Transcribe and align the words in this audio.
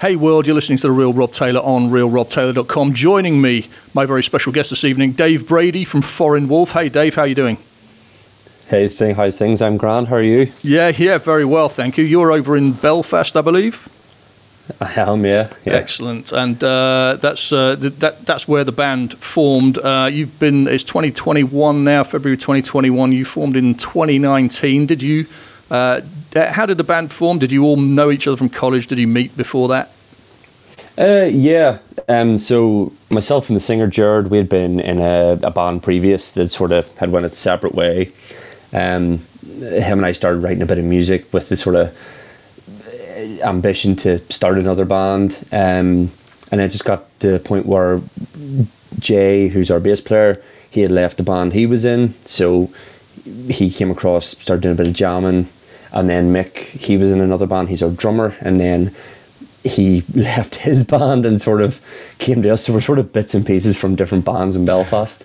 Hey 0.00 0.16
world, 0.16 0.46
you're 0.46 0.56
listening 0.56 0.78
to 0.78 0.88
the 0.88 0.92
Real 0.92 1.12
Rob 1.12 1.32
Taylor 1.32 1.60
on 1.60 1.88
realrobtaylor.com. 1.88 2.94
Joining 2.94 3.40
me, 3.40 3.68
my 3.94 4.04
very 4.04 4.24
special 4.24 4.52
guest 4.52 4.70
this 4.70 4.84
evening, 4.84 5.12
Dave 5.12 5.46
Brady 5.46 5.84
from 5.84 6.02
Foreign 6.02 6.48
Wolf. 6.48 6.72
Hey 6.72 6.88
Dave, 6.88 7.14
how 7.14 7.22
are 7.22 7.26
you 7.28 7.36
doing? 7.36 7.58
Hey, 8.66 8.88
Sting, 8.88 9.14
how's 9.14 9.38
things? 9.38 9.62
I'm 9.62 9.76
Grant. 9.76 10.08
How 10.08 10.16
are 10.16 10.22
you? 10.22 10.48
Yeah, 10.62 10.88
yeah, 10.88 11.18
very 11.18 11.44
well, 11.44 11.68
thank 11.68 11.96
you. 11.96 12.04
You're 12.04 12.32
over 12.32 12.56
in 12.56 12.72
Belfast, 12.72 13.36
I 13.36 13.40
believe. 13.40 13.88
I 14.80 14.92
am, 15.00 15.24
yeah. 15.24 15.50
yeah. 15.64 15.74
Excellent, 15.74 16.32
and 16.32 16.62
uh, 16.62 17.16
that's 17.22 17.52
uh, 17.52 17.76
th- 17.76 17.94
that 17.94 18.18
that's 18.20 18.48
where 18.48 18.64
the 18.64 18.72
band 18.72 19.16
formed. 19.18 19.78
Uh, 19.78 20.10
you've 20.10 20.38
been 20.40 20.66
it's 20.66 20.84
2021 20.84 21.84
now, 21.84 22.02
February 22.02 22.36
2021. 22.36 23.12
You 23.12 23.24
formed 23.24 23.56
in 23.56 23.74
2019. 23.74 24.86
Did 24.86 25.02
you? 25.02 25.26
Uh, 26.34 26.52
how 26.52 26.66
did 26.66 26.78
the 26.78 26.84
band 26.84 27.12
form? 27.12 27.38
Did 27.38 27.52
you 27.52 27.64
all 27.64 27.76
know 27.76 28.10
each 28.10 28.26
other 28.26 28.36
from 28.36 28.48
college? 28.48 28.86
Did 28.88 28.98
you 28.98 29.06
meet 29.06 29.36
before 29.36 29.68
that? 29.68 29.92
Uh, 30.98 31.24
yeah. 31.24 31.78
Um, 32.08 32.38
so 32.38 32.92
myself 33.10 33.48
and 33.48 33.56
the 33.56 33.60
singer 33.60 33.86
Jared, 33.86 34.30
we 34.30 34.38
had 34.38 34.48
been 34.48 34.80
in 34.80 35.00
a, 35.00 35.38
a 35.42 35.50
band 35.50 35.82
previous 35.82 36.32
that 36.32 36.48
sort 36.48 36.72
of 36.72 36.96
had 36.98 37.10
went 37.10 37.26
its 37.26 37.38
separate 37.38 37.74
way. 37.74 38.10
Um, 38.72 39.20
him 39.42 39.98
and 39.98 40.06
I 40.06 40.12
started 40.12 40.40
writing 40.40 40.62
a 40.62 40.66
bit 40.66 40.78
of 40.78 40.84
music 40.84 41.32
with 41.32 41.48
the 41.48 41.56
sort 41.56 41.76
of 41.76 41.96
ambition 43.42 43.96
to 43.96 44.18
start 44.32 44.58
another 44.58 44.84
band. 44.84 45.46
Um, 45.52 46.10
and 46.50 46.60
it 46.60 46.68
just 46.68 46.84
got 46.84 47.08
to 47.20 47.30
the 47.30 47.38
point 47.38 47.66
where 47.66 48.00
Jay, 48.98 49.48
who's 49.48 49.70
our 49.70 49.80
bass 49.80 50.00
player, 50.00 50.42
he 50.70 50.80
had 50.80 50.90
left 50.90 51.16
the 51.16 51.22
band 51.22 51.52
he 51.52 51.66
was 51.66 51.84
in, 51.84 52.14
so 52.24 52.70
he 53.48 53.70
came 53.70 53.90
across, 53.90 54.26
started 54.26 54.62
doing 54.62 54.74
a 54.74 54.76
bit 54.76 54.88
of 54.88 54.94
jamming, 54.94 55.48
and 55.94 56.10
then 56.10 56.32
Mick, 56.32 56.56
he 56.56 56.96
was 56.96 57.12
in 57.12 57.20
another 57.20 57.46
band. 57.46 57.68
He's 57.68 57.82
our 57.82 57.90
drummer, 57.90 58.36
and 58.40 58.60
then 58.60 58.94
he 59.62 60.02
left 60.14 60.56
his 60.56 60.84
band 60.84 61.24
and 61.24 61.40
sort 61.40 61.62
of 61.62 61.80
came 62.18 62.42
to 62.42 62.50
us. 62.50 62.66
So 62.66 62.74
we're 62.74 62.80
sort 62.80 62.98
of 62.98 63.12
bits 63.12 63.34
and 63.34 63.46
pieces 63.46 63.78
from 63.78 63.94
different 63.94 64.24
bands 64.24 64.56
in 64.56 64.66
Belfast. 64.66 65.24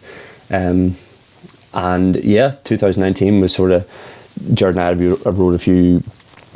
Um, 0.49 0.95
and 1.73 2.15
yeah, 2.23 2.51
2019 2.63 3.41
was 3.41 3.53
sort 3.53 3.71
of 3.71 3.89
Jared 4.53 4.75
and 4.75 4.83
I 4.83 5.29
wrote 5.29 5.55
a 5.55 5.59
few 5.59 6.01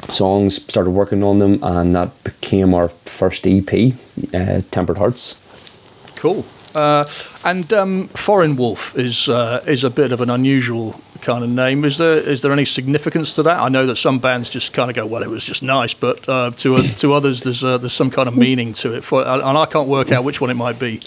songs, 0.10 0.64
started 0.64 0.92
working 0.92 1.24
on 1.24 1.40
them, 1.40 1.64
and 1.64 1.96
that 1.96 2.24
became 2.24 2.74
our 2.74 2.90
first 2.90 3.48
EP, 3.48 3.94
uh, 4.34 4.62
Tempered 4.72 4.98
Hearts. 5.00 6.14
Cool. 6.18 6.46
Uh, 6.76 7.06
and 7.46 7.72
um, 7.74 8.08
Foreign 8.10 8.56
Wolf 8.56 8.98
is 8.98 9.30
uh, 9.30 9.64
is 9.68 9.84
a 9.84 9.90
bit 9.90 10.12
of 10.12 10.22
an 10.22 10.30
unusual 10.30 11.00
kind 11.24 11.44
of 11.44 11.50
name. 11.50 11.84
Is 11.86 11.98
there 11.98 12.18
is 12.18 12.42
there 12.42 12.52
any 12.52 12.66
significance 12.66 13.34
to 13.36 13.44
that? 13.44 13.60
I 13.60 13.70
know 13.70 13.88
that 13.88 13.96
some 13.96 14.20
bands 14.20 14.50
just 14.50 14.74
kind 14.74 14.92
of 14.92 14.96
go, 14.96 15.06
well, 15.08 15.24
it 15.24 15.30
was 15.30 15.44
just 15.44 15.64
nice, 15.64 15.94
but 15.96 16.28
uh, 16.30 16.52
to 16.52 16.78
to 16.78 17.14
others, 17.14 17.42
there's 17.42 17.64
uh, 17.64 17.80
there's 17.80 17.94
some 17.94 18.12
kind 18.12 18.28
of 18.28 18.38
meaning 18.38 18.74
to 18.74 18.94
it. 18.94 19.04
For 19.04 19.26
and 19.26 19.58
I 19.58 19.66
can't 19.66 19.90
work 19.90 20.12
out 20.12 20.24
which 20.24 20.40
one 20.40 20.52
it 20.52 20.56
might 20.56 20.80
be. 20.80 21.02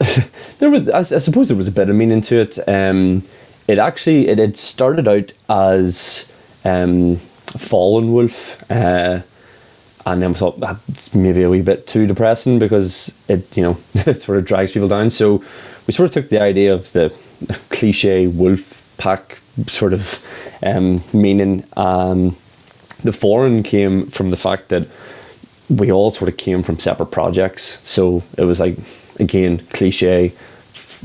there 0.58 0.70
was, 0.70 0.88
I, 0.90 1.00
I, 1.00 1.18
suppose, 1.18 1.48
there 1.48 1.56
was 1.56 1.68
a 1.68 1.72
bit 1.72 1.88
of 1.88 1.96
meaning 1.96 2.22
to 2.22 2.40
it. 2.40 2.58
Um, 2.66 3.22
it 3.68 3.78
actually 3.78 4.28
it 4.28 4.38
had 4.38 4.56
started 4.56 5.06
out 5.06 5.32
as 5.48 6.32
um, 6.64 7.16
Fallen 7.16 8.12
Wolf. 8.12 8.70
Uh, 8.70 9.20
and 10.04 10.20
then 10.20 10.30
we 10.30 10.36
thought 10.36 10.58
that's 10.58 11.14
maybe 11.14 11.42
a 11.42 11.50
wee 11.50 11.62
bit 11.62 11.86
too 11.86 12.06
depressing 12.06 12.58
because 12.58 13.14
it 13.28 13.56
you 13.56 13.62
know 13.62 13.74
sort 14.14 14.38
of 14.38 14.44
drags 14.44 14.72
people 14.72 14.88
down. 14.88 15.10
So 15.10 15.44
we 15.86 15.92
sort 15.92 16.08
of 16.08 16.12
took 16.12 16.28
the 16.28 16.40
idea 16.40 16.74
of 16.74 16.92
the 16.92 17.10
cliche 17.70 18.26
wolf 18.26 18.81
pack 19.02 19.40
sort 19.66 19.92
of 19.92 20.24
um, 20.62 21.02
meaning. 21.12 21.64
Um, 21.76 22.36
the 23.02 23.12
foreign 23.12 23.64
came 23.64 24.06
from 24.06 24.30
the 24.30 24.36
fact 24.36 24.68
that 24.68 24.86
we 25.68 25.90
all 25.90 26.12
sort 26.12 26.28
of 26.28 26.36
came 26.36 26.62
from 26.62 26.78
separate 26.78 27.10
projects. 27.10 27.80
So 27.82 28.22
it 28.38 28.44
was 28.44 28.60
like 28.60 28.78
again 29.18 29.58
cliche, 29.72 30.32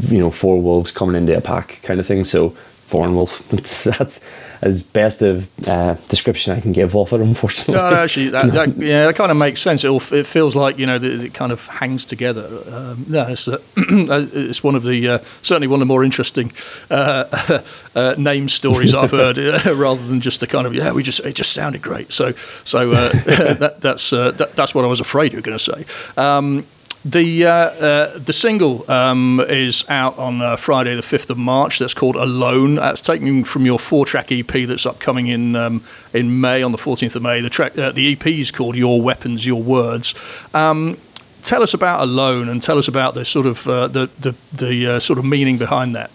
you 0.10 0.20
know, 0.20 0.30
four 0.30 0.62
wolves 0.62 0.92
coming 0.92 1.16
into 1.16 1.36
a 1.36 1.42
pack 1.42 1.80
kind 1.82 2.00
of 2.00 2.06
thing. 2.06 2.24
So 2.24 2.56
foreign 2.88 3.16
wolf. 3.16 3.48
that's 3.50 4.22
as 4.62 4.82
best 4.82 5.22
of 5.22 5.48
uh, 5.68 5.96
description 6.08 6.58
I 6.58 6.62
can 6.62 6.72
give 6.72 6.96
of 6.96 7.12
it, 7.14 7.22
unfortunately. 7.22 7.76
No, 7.76 7.90
no 7.90 7.98
actually, 7.98 8.30
that, 8.30 8.52
that, 8.54 8.78
yeah, 8.78 9.06
that 9.06 9.16
kind 9.16 9.30
of 9.30 9.38
makes 9.38 9.62
sense. 9.62 9.84
It, 9.84 10.12
it 10.12 10.26
feels 10.26 10.56
like 10.56 10.80
you 10.80 10.86
know 10.86 10.96
it 10.96 11.34
kind 11.34 11.52
of 11.52 11.68
hangs 11.68 12.06
together. 12.06 12.48
Um, 12.72 13.06
no, 13.10 13.28
it's, 13.28 13.48
uh, 13.48 13.58
it's 13.78 14.64
one 14.64 14.76
of 14.76 14.84
the 14.84 15.08
uh, 15.08 15.20
certainly 15.42 15.68
one 15.68 15.82
of 15.82 15.88
the 15.88 15.94
more 15.94 16.04
interesting 16.04 16.52
uh, 16.90 17.62
uh, 17.96 18.16
name 18.18 18.48
stories 18.48 18.94
I've 18.94 19.12
heard, 19.12 19.38
rather 19.66 20.06
than 20.08 20.22
just 20.22 20.40
the 20.40 20.48
kind 20.48 20.66
of 20.66 20.74
yeah, 20.74 20.92
we 20.94 21.04
just 21.04 21.20
it 21.20 21.36
just 21.36 21.52
sounded 21.52 21.82
great. 21.82 22.14
So 22.14 22.32
so 22.64 22.94
uh, 22.94 23.10
that, 23.54 23.82
that's 23.82 24.10
that, 24.10 24.54
that's 24.56 24.74
what 24.74 24.86
I 24.86 24.88
was 24.88 25.02
afraid 25.02 25.34
you 25.34 25.40
were 25.40 25.44
going 25.44 25.58
to 25.58 25.64
say. 25.64 25.86
Um, 26.16 26.66
the 27.12 27.46
uh, 27.46 27.52
uh, 27.52 28.18
the 28.18 28.34
single 28.34 28.90
um, 28.92 29.40
is 29.48 29.86
out 29.88 30.18
on 30.18 30.42
uh, 30.42 30.58
Friday, 30.58 30.96
the 30.96 31.02
fifth 31.02 31.30
of 31.30 31.38
March. 31.38 31.80
That's 31.80 31.94
called 31.94 32.16
"Alone." 32.16 32.76
That's 32.76 33.02
taken 33.02 33.44
from 33.46 33.66
your 33.66 33.80
four-track 33.80 34.32
EP 34.32 34.68
that's 34.68 34.86
upcoming 34.86 35.28
in 35.28 35.56
um, 35.56 35.84
in 36.14 36.42
May 36.42 36.62
on 36.64 36.72
the 36.72 36.78
fourteenth 36.78 37.16
of 37.16 37.22
May. 37.22 37.40
The 37.40 37.50
track, 37.50 37.78
uh, 37.78 37.92
the 37.92 38.12
EP 38.12 38.28
is 38.28 38.52
called 38.52 38.76
"Your 38.76 39.02
Weapons, 39.02 39.46
Your 39.46 39.62
Words." 39.62 40.16
Um, 40.54 40.98
tell 41.44 41.64
us 41.64 41.74
about 41.74 42.02
"Alone" 42.02 42.50
and 42.50 42.62
tell 42.62 42.78
us 42.78 42.90
about 42.90 43.14
the 43.14 43.24
sort 43.24 43.46
of 43.46 43.66
uh, 43.68 43.88
the 43.88 44.10
the, 44.20 44.36
the 44.54 44.88
uh, 44.88 45.00
sort 45.00 45.18
of 45.18 45.26
meaning 45.26 45.58
behind 45.58 45.96
that. 45.96 46.12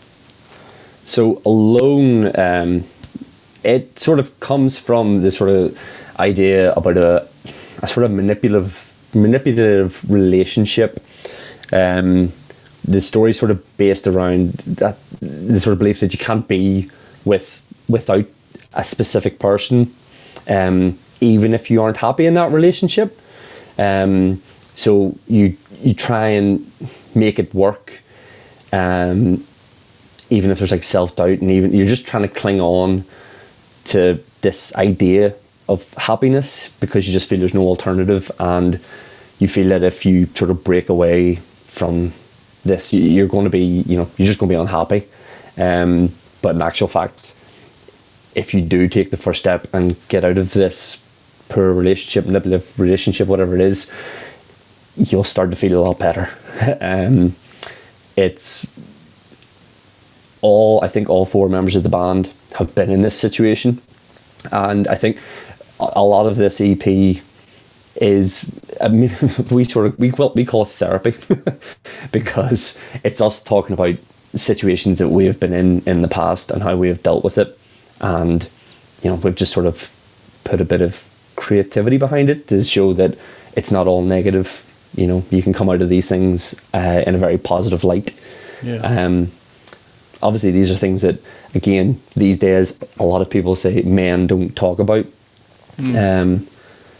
So, 1.05 1.41
"Alone," 1.47 2.39
um, 2.39 2.85
it 3.65 3.99
sort 3.99 4.19
of 4.19 4.39
comes 4.41 4.79
from 4.79 5.23
the 5.23 5.31
sort 5.31 5.51
of 5.51 5.79
idea 6.19 6.73
about 6.75 6.99
a, 6.99 7.27
a 7.83 7.87
sort 7.87 8.05
of 8.05 8.11
manipulative 8.11 8.92
manipulative 9.15 10.09
relationship. 10.11 11.05
Um, 11.73 12.33
the 12.85 13.01
story 13.01 13.33
sort 13.33 13.51
of 13.51 13.77
based 13.77 14.07
around 14.07 14.53
that 14.53 14.99
the 15.21 15.61
sort 15.61 15.73
of 15.73 15.79
belief 15.79 16.01
that 16.01 16.13
you 16.13 16.19
can't 16.19 16.49
be 16.49 16.91
with 17.25 17.63
without 17.89 18.27
a 18.75 18.85
specific 18.85 19.39
person, 19.39 19.95
um, 20.49 20.99
even 21.21 21.55
if 21.55 21.71
you 21.71 21.81
aren't 21.83 21.99
happy 21.99 22.27
in 22.27 22.35
that 22.35 22.51
relationship. 22.51 23.19
Um, 23.79 24.43
so 24.75 25.17
you 25.29 25.57
you 25.83 25.95
try 25.95 26.29
and 26.29 26.71
make 27.15 27.39
it 27.39 27.55
work, 27.55 28.01
um, 28.73 29.45
even 30.31 30.51
if 30.51 30.59
there's 30.59 30.73
like 30.73 30.85
self 30.85 31.17
doubt, 31.17 31.41
and 31.41 31.51
even 31.51 31.73
you're 31.73 31.87
just 31.87 32.07
trying 32.07 32.23
to 32.23 32.29
cling 32.29 32.61
on 32.61 33.05
to 33.85 34.23
this 34.41 34.75
idea 34.77 35.35
of 35.69 35.93
happiness 35.95 36.71
because 36.81 37.07
you 37.07 37.13
just 37.13 37.29
feel 37.29 37.39
there's 37.39 37.55
no 37.55 37.63
alternative 37.63 38.31
and 38.39 38.81
you 39.43 39.49
feel 39.49 39.69
that 39.69 39.83
if 39.83 40.07
you 40.07 40.27
sort 40.27 40.51
of 40.51 40.63
break 40.63 40.89
away 40.89 41.35
from 41.67 42.13
this 42.65 42.95
you're 42.95 43.27
going 43.27 43.45
to 43.45 43.51
be 43.51 43.65
you 43.65 43.97
know 43.97 44.09
you're 44.17 44.27
just 44.27 44.39
going 44.39 44.49
to 44.49 44.55
be 44.55 44.61
unhappy. 44.61 45.07
Um, 45.59 46.11
but 46.41 46.55
in 46.55 46.63
actual 46.63 46.89
fact 46.89 47.35
if 48.35 48.55
you 48.55 48.63
do 48.63 48.89
take 48.89 49.11
the 49.11 49.17
first 49.17 49.41
step 49.41 49.67
and 49.75 49.97
get 50.09 50.25
out 50.25 50.39
of 50.39 50.53
this 50.53 50.99
poor 51.49 51.73
relationship 51.73 52.25
manipulative 52.25 52.81
relationship 52.81 53.29
whatever 53.29 53.55
it 53.55 53.61
is 53.61 53.91
you'll 54.97 55.25
start 55.25 55.51
to 55.51 55.57
feel 55.57 55.79
a 55.79 55.83
lot 55.83 55.99
better. 55.99 56.31
Um, 56.81 57.35
it's 58.17 58.71
all 60.43 60.85
I 60.85 60.89
think 60.89 61.09
all 61.09 61.25
four 61.25 61.49
members 61.49 61.75
of 61.75 61.83
the 61.83 61.89
band 61.89 62.31
have 62.59 62.75
been 62.75 62.91
in 62.91 63.03
this 63.03 63.19
situation. 63.19 63.81
And 64.53 64.87
I 64.87 64.95
think 64.95 65.19
a 65.81 66.05
lot 66.05 66.27
of 66.27 66.37
this 66.37 66.61
EP 66.61 67.23
is 68.03 68.51
I 68.81 68.89
mean, 68.89 69.11
we 69.53 69.65
sort 69.65 69.87
of 69.87 69.99
we 69.99 70.11
well, 70.11 70.33
we 70.35 70.45
call 70.45 70.65
it 70.65 70.69
therapy 70.69 71.15
because 72.13 72.79
it's 73.05 73.21
us 73.21 73.43
talking 73.43 73.73
about 73.75 73.97
situations 74.35 74.99
that 74.99 75.09
we 75.09 75.27
have 75.27 75.39
been 75.39 75.53
in 75.53 75.83
in 75.87 76.03
the 76.03 76.09
past 76.09 76.51
and 76.51 76.63
how 76.63 76.77
we 76.77 76.89
have 76.89 77.03
dealt 77.03 77.25
with 77.25 77.39
it, 77.39 77.59
and 78.01 78.49
you 79.03 79.11
know 79.11 79.17
we've 79.17 79.37
just 79.37 79.53
sort 79.53 79.67
of 79.67 79.89
put 80.45 80.61
a 80.61 80.65
bit 80.65 80.83
of 80.83 81.09
creativity 81.37 81.97
behind 81.97 82.29
it 82.29 82.49
to 82.49 82.65
show 82.65 82.93
that 82.93 83.17
it's 83.57 83.71
not 83.71 83.87
all 83.87 84.03
negative. 84.03 84.69
You 84.95 85.07
know, 85.07 85.25
you 85.31 85.43
can 85.43 85.55
come 85.55 85.71
out 85.71 85.81
of 85.81 85.89
these 85.89 86.09
things 86.09 86.55
uh, 86.75 87.03
in 87.07 87.15
a 87.15 87.19
very 87.19 87.39
positive 87.39 87.85
light. 87.85 88.19
Yeah. 88.63 88.81
Um, 88.83 89.31
obviously, 90.23 90.51
these 90.51 90.71
are 90.71 90.75
things 90.75 91.01
that, 91.03 91.19
again, 91.55 91.99
these 92.15 92.39
days, 92.39 92.79
a 92.99 93.05
lot 93.05 93.23
of 93.23 93.31
people 93.31 93.55
say 93.55 93.81
men 93.83 94.27
don't 94.27 94.55
talk 94.55 94.79
about. 94.79 95.07
Mm. 95.79 96.23
Um, 96.23 96.49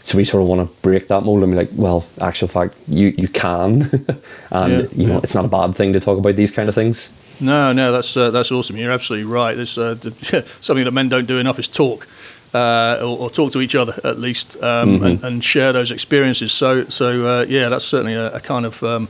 so 0.03 0.17
we 0.17 0.25
sort 0.25 0.43
of 0.43 0.49
want 0.49 0.69
to 0.69 0.81
break 0.81 1.07
that 1.07 1.21
mold 1.21 1.43
and 1.43 1.51
be 1.53 1.57
like, 1.57 1.69
well, 1.73 2.05
actual 2.19 2.49
fact, 2.49 2.75
you 2.87 3.13
you 3.17 3.29
can, 3.29 3.83
and 4.51 4.71
yeah, 4.71 4.87
you 4.91 5.07
know, 5.07 5.13
yeah. 5.13 5.19
it's 5.23 5.33
not 5.33 5.45
a 5.45 5.47
bad 5.47 5.73
thing 5.73 5.93
to 5.93 5.99
talk 5.99 6.17
about 6.17 6.35
these 6.35 6.51
kind 6.51 6.67
of 6.67 6.75
things. 6.75 7.13
No, 7.39 7.71
no, 7.71 7.91
that's 7.93 8.15
uh, 8.15 8.29
that's 8.29 8.51
awesome. 8.51 8.75
You're 8.75 8.91
absolutely 8.91 9.25
right. 9.25 9.55
There's 9.55 9.77
uh, 9.77 9.95
something 10.59 10.83
that 10.83 10.91
men 10.91 11.07
don't 11.07 11.25
do 11.25 11.39
enough 11.39 11.57
is 11.57 11.67
talk. 11.67 12.07
Uh, 12.53 12.99
or, 13.01 13.17
or, 13.17 13.29
talk 13.31 13.51
to 13.51 13.61
each 13.61 13.73
other 13.73 13.99
at 14.03 14.19
least 14.19 14.57
um, 14.61 14.89
mm-hmm. 14.89 15.05
and, 15.05 15.23
and, 15.23 15.43
share 15.43 15.73
those 15.73 15.89
experiences. 15.89 16.51
So, 16.51 16.83
so 16.83 17.25
uh, 17.25 17.45
yeah, 17.49 17.67
that's 17.67 17.83
certainly 17.83 18.13
a, 18.13 18.35
a 18.35 18.39
kind 18.39 18.67
of 18.67 18.83
um, 18.83 19.07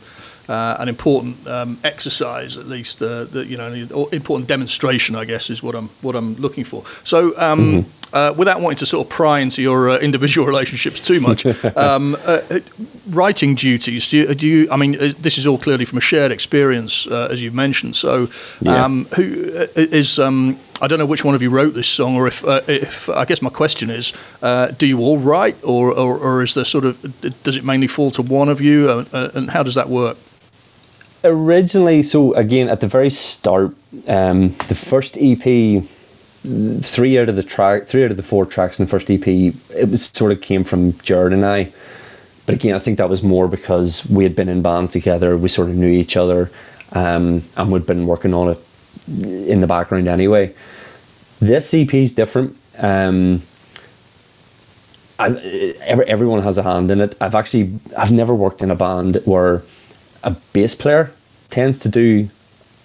uh, 0.50 0.76
an 0.80 0.90
important 0.90 1.48
um, 1.48 1.78
exercise, 1.84 2.58
at 2.58 2.68
least, 2.68 3.02
uh, 3.02 3.26
that 3.26 3.48
you 3.48 3.58
know, 3.58 3.68
an 3.68 4.08
important 4.12 4.48
demonstration, 4.48 5.16
I 5.16 5.26
guess, 5.26 5.50
is 5.50 5.64
what 5.64 5.76
I'm 5.76 5.90
what 6.02 6.16
I'm 6.16 6.36
looking 6.36 6.64
for. 6.64 6.84
So. 7.04 7.38
Um, 7.40 7.60
mm-hmm. 7.60 7.90
Uh, 8.14 8.32
without 8.38 8.62
wanting 8.62 8.78
to 8.78 8.86
sort 8.86 9.08
of 9.08 9.12
pry 9.12 9.40
into 9.40 9.60
your 9.60 9.90
uh, 9.90 9.98
individual 9.98 10.46
relationships 10.54 11.00
too 11.00 11.20
much, 11.20 11.48
um, 11.76 12.14
uh, 12.14 12.42
uh, 12.52 12.60
writing 13.10 13.56
duties. 13.56 14.08
Do 14.08 14.18
you, 14.18 14.36
do 14.36 14.46
you, 14.46 14.72
I 14.72 14.78
mean, 14.78 14.94
uh, 15.02 15.14
this 15.20 15.40
is 15.40 15.48
all 15.48 15.58
clearly 15.58 15.84
from 15.84 15.98
a 15.98 16.02
shared 16.02 16.32
experience, 16.32 17.08
uh, 17.08 17.30
as 17.32 17.42
you've 17.42 17.56
mentioned. 17.56 17.96
So, 17.96 18.30
um, 18.68 19.08
yeah. 19.10 19.16
who 19.16 19.24
is? 19.76 20.20
Um, 20.20 20.60
I 20.80 20.86
don't 20.86 21.00
know 21.00 21.08
which 21.08 21.26
one 21.26 21.34
of 21.34 21.42
you 21.42 21.50
wrote 21.50 21.74
this 21.74 21.88
song, 21.88 22.16
or 22.16 22.28
if, 22.28 22.44
if 22.46 23.10
I 23.10 23.26
guess 23.26 23.42
my 23.42 23.50
question 23.50 23.90
is, 23.90 24.14
do 24.78 24.86
you 24.86 25.00
all 25.00 25.18
write, 25.18 25.56
or, 25.64 25.92
or, 25.92 26.16
or, 26.20 26.44
is 26.44 26.54
there 26.54 26.66
sort 26.66 26.86
of 26.86 27.02
does 27.44 27.56
it 27.56 27.64
mainly 27.64 27.88
fall 27.88 28.12
to 28.12 28.22
one 28.22 28.48
of 28.48 28.62
you, 28.62 29.06
and 29.12 29.50
how 29.50 29.64
does 29.64 29.74
that 29.74 29.90
work? 29.90 30.18
Originally, 31.24 32.04
so 32.04 32.34
again 32.34 32.68
at 32.68 32.82
the 32.82 32.88
very 32.88 33.10
start, 33.10 33.76
um, 34.10 34.50
the 34.68 34.76
first 34.76 35.18
EP 35.18 35.84
three 36.84 37.18
out 37.18 37.30
of 37.30 37.38
the 37.38 37.44
track, 37.44 37.86
three 37.86 38.04
out 38.04 38.12
of 38.12 38.18
the 38.18 38.24
four 38.24 38.46
tracks 38.46 38.78
in 38.78 38.86
the 38.86 38.90
first 38.90 39.10
EP, 39.10 39.26
it 39.26 39.90
was 39.90 40.08
sort 40.08 40.34
of 40.34 40.42
came 40.42 40.66
from 40.66 40.98
Jared 41.00 41.32
and 41.32 41.46
I. 41.46 41.72
But 42.46 42.56
again, 42.56 42.76
I 42.76 42.80
think 42.80 42.98
that 42.98 43.10
was 43.10 43.24
more 43.24 43.48
because 43.48 44.06
we 44.10 44.26
had 44.26 44.36
been 44.36 44.50
in 44.50 44.62
bands 44.62 44.92
together, 44.92 45.38
we 45.38 45.48
sort 45.48 45.70
of 45.70 45.76
knew 45.76 45.90
each 45.90 46.18
other, 46.18 46.52
um, 46.92 47.44
and 47.56 47.72
we'd 47.72 47.88
been 47.88 48.06
working 48.06 48.34
on 48.34 48.50
it 48.50 48.58
in 49.08 49.62
the 49.62 49.68
background 49.68 50.10
anyway. 50.10 50.54
This 51.40 51.74
EP 51.74 51.94
is 51.94 52.14
different. 52.14 52.58
Um, 52.78 53.42
I, 55.18 55.30
everyone 55.86 56.44
has 56.44 56.58
a 56.58 56.64
hand 56.64 56.92
in 56.92 57.00
it. 57.00 57.16
I've 57.22 57.36
actually 57.36 57.80
I've 57.98 58.12
never 58.12 58.36
worked 58.36 58.62
in 58.62 58.72
a 58.72 58.76
band 58.76 59.22
where 59.24 59.62
a 60.24 60.32
bass 60.54 60.76
player 60.76 61.12
tends 61.50 61.80
to 61.80 61.90
do 61.90 62.30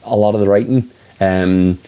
a 0.05 0.17
lot 0.17 0.35
of 0.35 0.41
the 0.41 0.49
writing. 0.49 0.91
Um, 1.21 1.79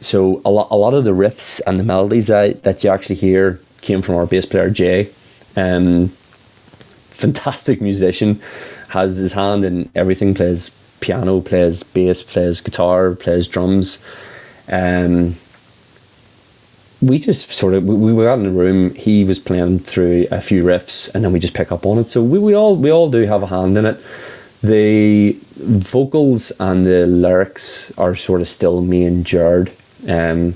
so 0.00 0.40
a 0.44 0.50
lot, 0.50 0.68
a 0.70 0.76
lot 0.76 0.94
of 0.94 1.04
the 1.04 1.10
riffs 1.10 1.60
and 1.66 1.78
the 1.78 1.84
melodies 1.84 2.28
that, 2.28 2.62
that 2.62 2.84
you 2.84 2.90
actually 2.90 3.16
hear 3.16 3.60
came 3.80 4.02
from 4.02 4.14
our 4.14 4.26
bass 4.26 4.46
player 4.46 4.70
Jay. 4.70 5.10
Um, 5.56 6.08
fantastic 6.08 7.80
musician, 7.80 8.40
has 8.90 9.16
his 9.16 9.32
hand 9.32 9.64
in 9.64 9.90
everything. 9.94 10.34
Plays 10.34 10.70
piano, 11.00 11.40
plays 11.40 11.82
bass, 11.82 12.22
plays 12.22 12.60
guitar, 12.60 13.14
plays 13.14 13.48
drums. 13.48 14.04
Um, 14.70 15.36
we 17.00 17.18
just 17.18 17.52
sort 17.52 17.74
of 17.74 17.84
we, 17.84 18.12
we 18.12 18.24
got 18.24 18.38
in 18.38 18.44
the 18.44 18.50
room. 18.50 18.94
He 18.94 19.24
was 19.24 19.38
playing 19.38 19.80
through 19.80 20.26
a 20.30 20.40
few 20.40 20.64
riffs, 20.64 21.12
and 21.14 21.24
then 21.24 21.32
we 21.32 21.40
just 21.40 21.54
pick 21.54 21.72
up 21.72 21.86
on 21.86 21.98
it. 21.98 22.04
So 22.04 22.22
we, 22.22 22.38
we 22.38 22.54
all 22.54 22.76
we 22.76 22.90
all 22.90 23.10
do 23.10 23.22
have 23.22 23.42
a 23.42 23.46
hand 23.46 23.76
in 23.78 23.86
it. 23.86 24.00
The 24.62 25.38
vocals 25.56 26.52
and 26.58 26.84
the 26.84 27.06
lyrics 27.06 27.96
are 27.96 28.14
sort 28.14 28.40
of 28.40 28.48
still 28.48 28.80
me 28.80 29.04
and 29.04 29.24
Jared. 29.24 29.70
Um, 30.06 30.54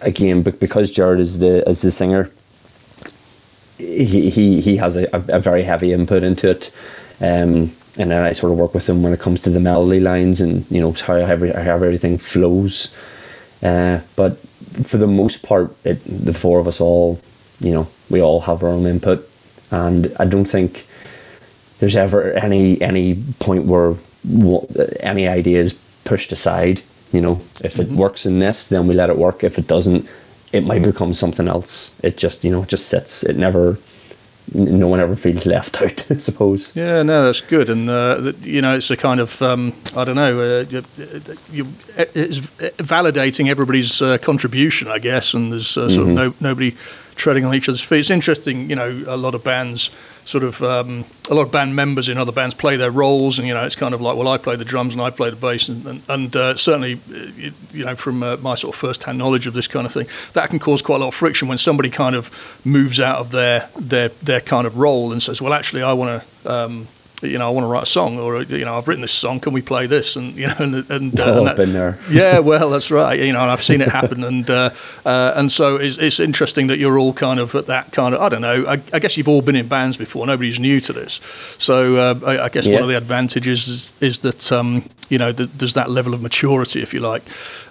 again, 0.00 0.42
because 0.42 0.90
Jared 0.90 1.20
is 1.20 1.38
the 1.38 1.62
as 1.66 1.82
the 1.82 1.90
singer, 1.90 2.30
he 3.78 4.30
he, 4.30 4.60
he 4.60 4.76
has 4.78 4.96
a, 4.96 5.08
a 5.12 5.40
very 5.40 5.62
heavy 5.62 5.92
input 5.92 6.22
into 6.22 6.50
it. 6.50 6.70
Um, 7.20 7.72
and 7.98 8.10
then 8.10 8.22
I 8.22 8.32
sort 8.32 8.52
of 8.52 8.58
work 8.58 8.74
with 8.74 8.88
him 8.88 9.02
when 9.02 9.12
it 9.12 9.20
comes 9.20 9.42
to 9.42 9.50
the 9.50 9.60
melody 9.60 10.00
lines 10.00 10.40
and 10.40 10.70
you 10.70 10.80
know 10.80 10.92
how 10.92 11.14
every, 11.14 11.50
how 11.50 11.76
everything 11.76 12.18
flows. 12.18 12.94
Uh, 13.62 14.00
but 14.16 14.38
for 14.84 14.98
the 14.98 15.06
most 15.06 15.42
part, 15.42 15.74
it, 15.84 16.00
the 16.04 16.34
four 16.34 16.58
of 16.58 16.68
us 16.68 16.80
all, 16.80 17.20
you 17.58 17.72
know, 17.72 17.88
we 18.10 18.20
all 18.20 18.40
have 18.40 18.62
our 18.62 18.68
own 18.68 18.86
input, 18.86 19.28
and 19.70 20.14
I 20.18 20.26
don't 20.26 20.44
think 20.44 20.85
there's 21.78 21.96
ever 21.96 22.32
any 22.32 22.80
any 22.80 23.22
point 23.38 23.64
where 23.64 23.94
any 25.00 25.28
idea 25.28 25.60
is 25.60 25.74
pushed 26.04 26.32
aside. 26.32 26.82
You 27.12 27.20
know, 27.20 27.40
if 27.64 27.78
it 27.78 27.88
mm-hmm. 27.88 27.96
works 27.96 28.26
in 28.26 28.40
this, 28.40 28.68
then 28.68 28.86
we 28.86 28.94
let 28.94 29.10
it 29.10 29.16
work. 29.16 29.44
If 29.44 29.58
it 29.58 29.68
doesn't, 29.68 30.08
it 30.52 30.64
might 30.64 30.82
become 30.82 31.14
something 31.14 31.48
else. 31.48 31.94
It 32.02 32.16
just, 32.16 32.44
you 32.44 32.50
know, 32.50 32.62
it 32.62 32.68
just 32.68 32.88
sits. 32.88 33.22
It 33.22 33.36
never, 33.36 33.78
no 34.52 34.88
one 34.88 34.98
ever 34.98 35.14
feels 35.14 35.46
left 35.46 35.80
out, 35.82 36.10
I 36.10 36.16
suppose. 36.16 36.74
Yeah, 36.74 37.02
no, 37.04 37.24
that's 37.24 37.40
good. 37.40 37.70
And, 37.70 37.88
uh, 37.88 38.32
you 38.40 38.60
know, 38.60 38.76
it's 38.76 38.90
a 38.90 38.96
kind 38.96 39.20
of, 39.20 39.40
um, 39.40 39.72
I 39.96 40.04
don't 40.04 40.16
know, 40.16 40.40
uh, 40.40 40.64
you, 40.68 40.82
you, 41.50 41.66
it's 41.96 42.40
validating 42.78 43.48
everybody's 43.48 44.02
uh, 44.02 44.18
contribution, 44.18 44.88
I 44.88 44.98
guess. 44.98 45.32
And 45.32 45.52
there's 45.52 45.76
uh, 45.76 45.88
sort 45.88 46.08
mm-hmm. 46.08 46.18
of 46.18 46.40
no, 46.40 46.48
nobody 46.48 46.76
treading 47.14 47.44
on 47.44 47.54
each 47.54 47.68
other's 47.68 47.82
feet. 47.82 48.00
It's 48.00 48.10
interesting, 48.10 48.68
you 48.68 48.76
know, 48.76 49.04
a 49.06 49.16
lot 49.16 49.34
of 49.34 49.44
bands 49.44 49.90
sort 50.26 50.44
of 50.44 50.60
um, 50.62 51.04
a 51.30 51.34
lot 51.34 51.42
of 51.42 51.52
band 51.52 51.74
members 51.74 52.08
in 52.08 52.18
other 52.18 52.32
bands 52.32 52.54
play 52.54 52.76
their 52.76 52.90
roles, 52.90 53.38
and 53.38 53.48
you 53.48 53.54
know 53.54 53.64
it's 53.64 53.76
kind 53.76 53.94
of 53.94 54.00
like 54.00 54.16
well 54.16 54.28
I 54.28 54.36
play 54.36 54.56
the 54.56 54.64
drums 54.64 54.92
and 54.92 55.00
I 55.00 55.10
play 55.10 55.30
the 55.30 55.36
bass, 55.36 55.68
and 55.68 55.86
and, 55.86 56.02
and 56.08 56.36
uh, 56.36 56.56
certainly 56.56 56.94
uh, 56.94 57.50
you 57.72 57.84
know 57.84 57.96
from 57.96 58.22
uh, 58.22 58.36
my 58.38 58.54
sort 58.54 58.74
of 58.74 58.80
first 58.80 59.04
hand 59.04 59.18
knowledge 59.18 59.46
of 59.46 59.54
this 59.54 59.68
kind 59.68 59.86
of 59.86 59.92
thing, 59.92 60.06
that 60.34 60.50
can 60.50 60.58
cause 60.58 60.82
quite 60.82 60.96
a 60.96 60.98
lot 60.98 61.08
of 61.08 61.14
friction 61.14 61.48
when 61.48 61.58
somebody 61.58 61.88
kind 61.88 62.14
of 62.14 62.30
moves 62.64 63.00
out 63.00 63.18
of 63.18 63.30
their 63.30 63.68
their 63.78 64.08
their 64.08 64.40
kind 64.40 64.66
of 64.66 64.76
role 64.76 65.12
and 65.12 65.22
says 65.22 65.40
well 65.40 65.54
actually 65.54 65.82
I 65.82 65.92
want 65.92 66.22
to 66.22 66.52
um, 66.52 66.88
you 67.22 67.38
know, 67.38 67.46
I 67.46 67.50
want 67.50 67.64
to 67.64 67.68
write 67.68 67.84
a 67.84 67.86
song, 67.86 68.18
or 68.18 68.42
you 68.42 68.64
know, 68.64 68.76
I've 68.76 68.88
written 68.88 69.00
this 69.00 69.12
song. 69.12 69.40
Can 69.40 69.52
we 69.52 69.62
play 69.62 69.86
this? 69.86 70.16
And 70.16 70.34
you 70.34 70.48
know, 70.48 70.54
and, 70.58 70.90
and, 70.90 71.20
uh, 71.20 71.24
oh, 71.26 71.38
and 71.38 71.46
that, 71.46 71.56
been 71.56 71.72
there. 71.72 71.98
yeah, 72.10 72.38
well, 72.40 72.70
that's 72.70 72.90
right. 72.90 73.18
You 73.18 73.32
know, 73.32 73.40
and 73.40 73.50
I've 73.50 73.62
seen 73.62 73.80
it 73.80 73.88
happen, 73.88 74.22
and 74.22 74.48
uh, 74.50 74.70
uh, 75.04 75.32
and 75.36 75.50
so 75.50 75.76
it's, 75.76 75.98
it's 75.98 76.20
interesting 76.20 76.66
that 76.66 76.78
you're 76.78 76.98
all 76.98 77.12
kind 77.12 77.40
of 77.40 77.54
at 77.54 77.66
that 77.66 77.92
kind 77.92 78.14
of. 78.14 78.20
I 78.20 78.28
don't 78.28 78.42
know. 78.42 78.66
I, 78.66 78.80
I 78.92 78.98
guess 78.98 79.16
you've 79.16 79.28
all 79.28 79.42
been 79.42 79.56
in 79.56 79.68
bands 79.68 79.96
before. 79.96 80.26
Nobody's 80.26 80.60
new 80.60 80.80
to 80.80 80.92
this, 80.92 81.20
so 81.58 81.96
uh, 81.96 82.20
I, 82.26 82.44
I, 82.44 82.48
guess 82.48 82.66
yeah. 82.66 82.74
one 82.74 82.82
of 82.82 82.88
the 82.88 82.96
advantages 82.96 83.68
is, 83.68 84.02
is 84.02 84.18
that 84.20 84.52
um, 84.52 84.84
you 85.08 85.18
know 85.18 85.32
the, 85.32 85.46
there's 85.46 85.74
that 85.74 85.90
level 85.90 86.12
of 86.12 86.20
maturity, 86.20 86.82
if 86.82 86.92
you 86.92 87.00
like, 87.00 87.22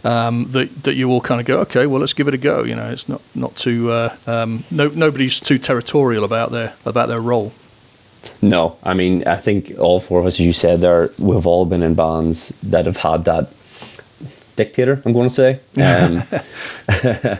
um, 0.03 0.45
that 0.51 0.83
that 0.83 0.95
you 0.95 1.09
all 1.12 1.21
kind 1.21 1.39
of 1.39 1.45
go, 1.45 1.59
okay, 1.62 1.86
well, 1.86 2.00
let's 2.00 2.13
give 2.13 2.27
it 2.27 2.33
a 2.33 2.39
go. 2.39 2.63
You 2.63 2.75
know, 2.75 2.89
it's 2.89 3.07
not 3.07 3.21
not 3.36 3.56
too 3.56 3.92
uh, 3.92 4.15
um, 4.25 4.63
no 4.71 4.89
nobody's 4.89 5.39
too 5.39 5.59
territorial 5.59 6.24
about 6.24 6.51
their 6.51 6.74
about 6.86 7.09
their 7.09 7.21
role. 7.21 7.53
No, 8.42 8.77
I 8.83 8.94
mean, 8.94 9.27
I 9.27 9.38
think 9.38 9.77
all 9.80 10.00
four 10.00 10.19
of 10.19 10.25
us, 10.25 10.36
as 10.36 10.45
you 10.45 10.54
said, 10.54 10.80
there 10.80 11.10
we've 11.19 11.48
all 11.48 11.66
been 11.66 11.83
in 11.83 11.95
bands 11.95 12.50
that 12.63 12.86
have 12.86 12.98
had 12.98 13.25
that 13.25 13.50
dictator. 14.56 15.01
I'm 15.06 15.13
going 15.13 15.30
to 15.30 15.33
say, 15.33 15.60
um, 15.77 16.24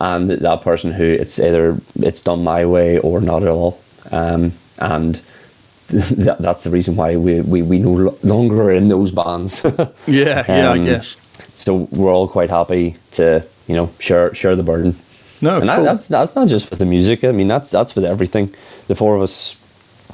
and 0.00 0.30
that 0.30 0.60
person 0.62 0.92
who 0.92 1.04
it's 1.04 1.38
either 1.38 1.76
it's 1.96 2.22
done 2.22 2.44
my 2.44 2.66
way 2.66 2.98
or 2.98 3.20
not 3.20 3.42
at 3.42 3.48
all, 3.48 3.80
um, 4.10 4.52
and 4.78 5.20
that, 5.88 6.38
that's 6.38 6.64
the 6.64 6.70
reason 6.70 6.96
why 6.96 7.16
we, 7.16 7.40
we, 7.40 7.62
we 7.62 7.78
no 7.78 8.16
longer 8.22 8.62
are 8.62 8.72
in 8.72 8.88
those 8.88 9.10
bands. 9.10 9.64
yeah, 10.06 10.40
um, 10.40 10.56
yeah, 10.56 10.70
I 10.70 10.78
um, 10.78 10.84
guess. 10.84 11.16
So 11.54 11.88
we're 11.92 12.12
all 12.12 12.28
quite 12.28 12.50
happy 12.50 12.96
to 13.12 13.44
you 13.66 13.74
know 13.74 13.90
share 13.98 14.34
share 14.34 14.56
the 14.56 14.62
burden. 14.62 14.96
No, 15.40 15.58
and 15.58 15.68
cool. 15.68 15.78
that, 15.78 15.84
that's 15.84 16.08
that's 16.08 16.36
not 16.36 16.48
just 16.48 16.70
with 16.70 16.78
the 16.78 16.86
music. 16.86 17.24
I 17.24 17.32
mean, 17.32 17.48
that's 17.48 17.70
that's 17.70 17.94
with 17.94 18.04
everything. 18.04 18.50
The 18.86 18.94
four 18.94 19.16
of 19.16 19.22
us 19.22 19.56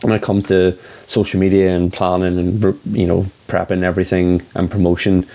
when 0.02 0.12
it 0.12 0.22
comes 0.22 0.48
to 0.48 0.76
social 1.06 1.40
media 1.40 1.74
and 1.74 1.92
planning 1.92 2.38
and 2.38 2.62
you 2.96 3.06
know 3.06 3.22
prepping 3.48 3.82
everything 3.82 4.42
and 4.54 4.70
promotion 4.70 5.26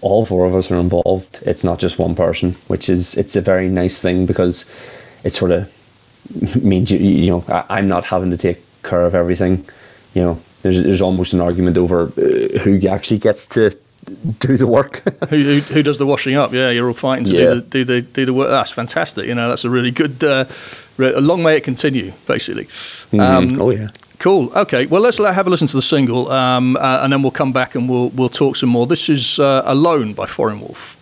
all 0.00 0.26
four 0.26 0.46
of 0.46 0.54
us 0.54 0.70
are 0.70 0.76
involved 0.76 1.42
it's 1.46 1.64
not 1.64 1.78
just 1.78 1.98
one 1.98 2.14
person 2.14 2.52
which 2.68 2.88
is 2.88 3.16
it's 3.16 3.36
a 3.36 3.40
very 3.40 3.68
nice 3.68 4.02
thing 4.02 4.26
because 4.26 4.70
it 5.24 5.32
sort 5.32 5.50
of 5.50 5.72
means 6.62 6.90
you 6.90 6.98
you 6.98 7.30
know 7.30 7.44
I, 7.48 7.78
am 7.78 7.88
not 7.88 8.04
having 8.04 8.30
to 8.30 8.36
take 8.36 8.58
care 8.82 9.04
of 9.04 9.14
everything 9.14 9.64
you 10.14 10.22
know 10.22 10.40
there's 10.62 10.82
there's 10.82 11.02
almost 11.02 11.32
an 11.32 11.40
argument 11.40 11.78
over 11.78 12.04
uh, 12.04 12.58
who 12.60 12.86
actually 12.88 13.18
gets 13.18 13.46
to 13.48 13.70
do 14.40 14.56
the 14.56 14.66
work. 14.66 15.02
who, 15.28 15.36
who, 15.36 15.60
who, 15.60 15.82
does 15.82 15.98
the 15.98 16.06
washing 16.06 16.34
up? 16.34 16.52
Yeah, 16.52 16.70
you're 16.70 16.88
all 16.88 16.94
fighting 16.94 17.24
to 17.26 17.34
yeah. 17.34 17.40
do, 17.40 17.54
the, 17.54 17.60
do 17.60 17.84
the 17.84 18.02
do 18.02 18.26
the 18.26 18.34
work. 18.34 18.48
That's 18.48 18.70
fantastic. 18.70 19.26
You 19.26 19.34
know, 19.34 19.48
that's 19.48 19.64
a 19.64 19.70
really 19.70 19.90
good. 19.90 20.22
Uh, 20.22 20.46
a 20.98 21.20
long 21.20 21.42
may 21.42 21.56
it 21.56 21.64
continue, 21.64 22.12
basically. 22.26 22.64
Mm-hmm. 22.64 23.20
Um, 23.20 23.60
oh 23.60 23.70
yeah. 23.70 23.88
Cool. 24.18 24.52
Okay. 24.54 24.86
Well, 24.86 25.00
let's 25.00 25.18
have 25.18 25.46
a 25.46 25.50
listen 25.50 25.68
to 25.68 25.76
the 25.76 25.82
single, 25.82 26.30
um, 26.32 26.76
uh, 26.76 27.00
and 27.02 27.12
then 27.12 27.22
we'll 27.22 27.30
come 27.30 27.52
back 27.52 27.76
and 27.76 27.88
we'll 27.88 28.10
we'll 28.10 28.28
talk 28.28 28.56
some 28.56 28.68
more. 28.68 28.86
This 28.86 29.08
is 29.08 29.38
uh, 29.38 29.62
"Alone" 29.64 30.12
by 30.12 30.26
Foreign 30.26 30.60
Wolf. 30.60 30.97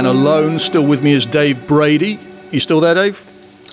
And 0.00 0.08
Alone. 0.08 0.58
Still 0.58 0.86
with 0.86 1.02
me 1.02 1.12
is 1.12 1.26
Dave 1.26 1.66
Brady. 1.66 2.18
You 2.50 2.60
still 2.60 2.80
there, 2.80 2.94
Dave? 2.94 3.22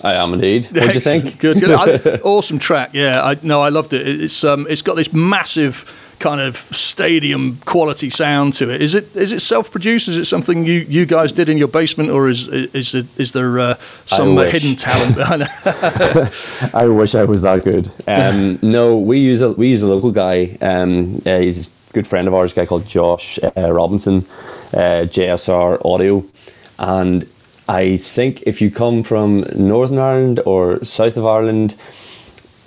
I 0.03 0.15
am 0.15 0.34
indeed. 0.34 0.65
What 0.72 0.88
do 0.88 0.93
you 0.93 1.00
think? 1.00 1.39
Good, 1.39 1.60
good. 1.60 1.72
I, 1.72 2.17
awesome 2.17 2.60
track. 2.60 2.89
Yeah, 2.93 3.24
I 3.24 3.38
no, 3.43 3.62
I 3.62 3.69
loved 3.69 3.93
it. 3.93 4.05
It's 4.05 4.43
um, 4.43 4.67
it's 4.69 4.81
got 4.81 4.96
this 4.96 5.13
massive 5.13 5.86
kind 6.19 6.41
of 6.41 6.57
stadium 6.57 7.57
quality 7.65 8.10
sound 8.10 8.53
to 8.55 8.69
it. 8.69 8.81
Is 8.81 8.93
it 8.93 9.15
is 9.15 9.31
it 9.31 9.39
self 9.39 9.72
produced? 9.72 10.10
Is 10.10 10.17
it 10.17 10.25
something 10.25 10.65
you, 10.65 10.86
you 10.89 11.05
guys 11.05 11.31
did 11.31 11.48
in 11.48 11.57
your 11.57 11.69
basement, 11.69 12.10
or 12.10 12.27
is 12.27 12.50
is 12.50 12.93
it, 12.93 13.05
is 13.17 13.31
there 13.31 13.57
uh, 13.60 13.75
some 14.05 14.36
hidden 14.36 14.75
talent 14.75 15.15
behind 15.15 15.43
it? 15.43 16.74
I 16.74 16.88
wish 16.88 17.15
I 17.15 17.24
was 17.24 17.41
that 17.43 17.63
good. 17.63 17.89
Um, 18.05 18.60
no, 18.62 18.98
we 18.98 19.19
use 19.19 19.41
a 19.41 19.53
we 19.53 19.69
use 19.69 19.81
a 19.81 19.88
local 19.88 20.12
guy. 20.12 20.57
Um, 20.62 21.22
uh, 21.25 21.39
he's 21.39 21.67
a 21.67 21.93
good 21.93 22.05
friend 22.05 22.27
of 22.27 22.34
ours, 22.34 22.51
a 22.51 22.55
guy 22.55 22.65
called 22.65 22.86
Josh 22.86 23.39
uh, 23.41 23.72
Robinson, 23.72 24.25
uh, 24.74 25.06
JSR 25.06 25.84
Audio, 25.86 26.26
and 26.80 27.30
I 27.68 27.98
think 27.98 28.44
if 28.44 28.62
you 28.62 28.72
come 28.72 29.04
from 29.04 29.46
Northern 29.56 29.98
Ireland 29.98 30.40
or 30.46 30.84
south 30.86 31.18
of 31.18 31.26
Ireland, 31.26 31.76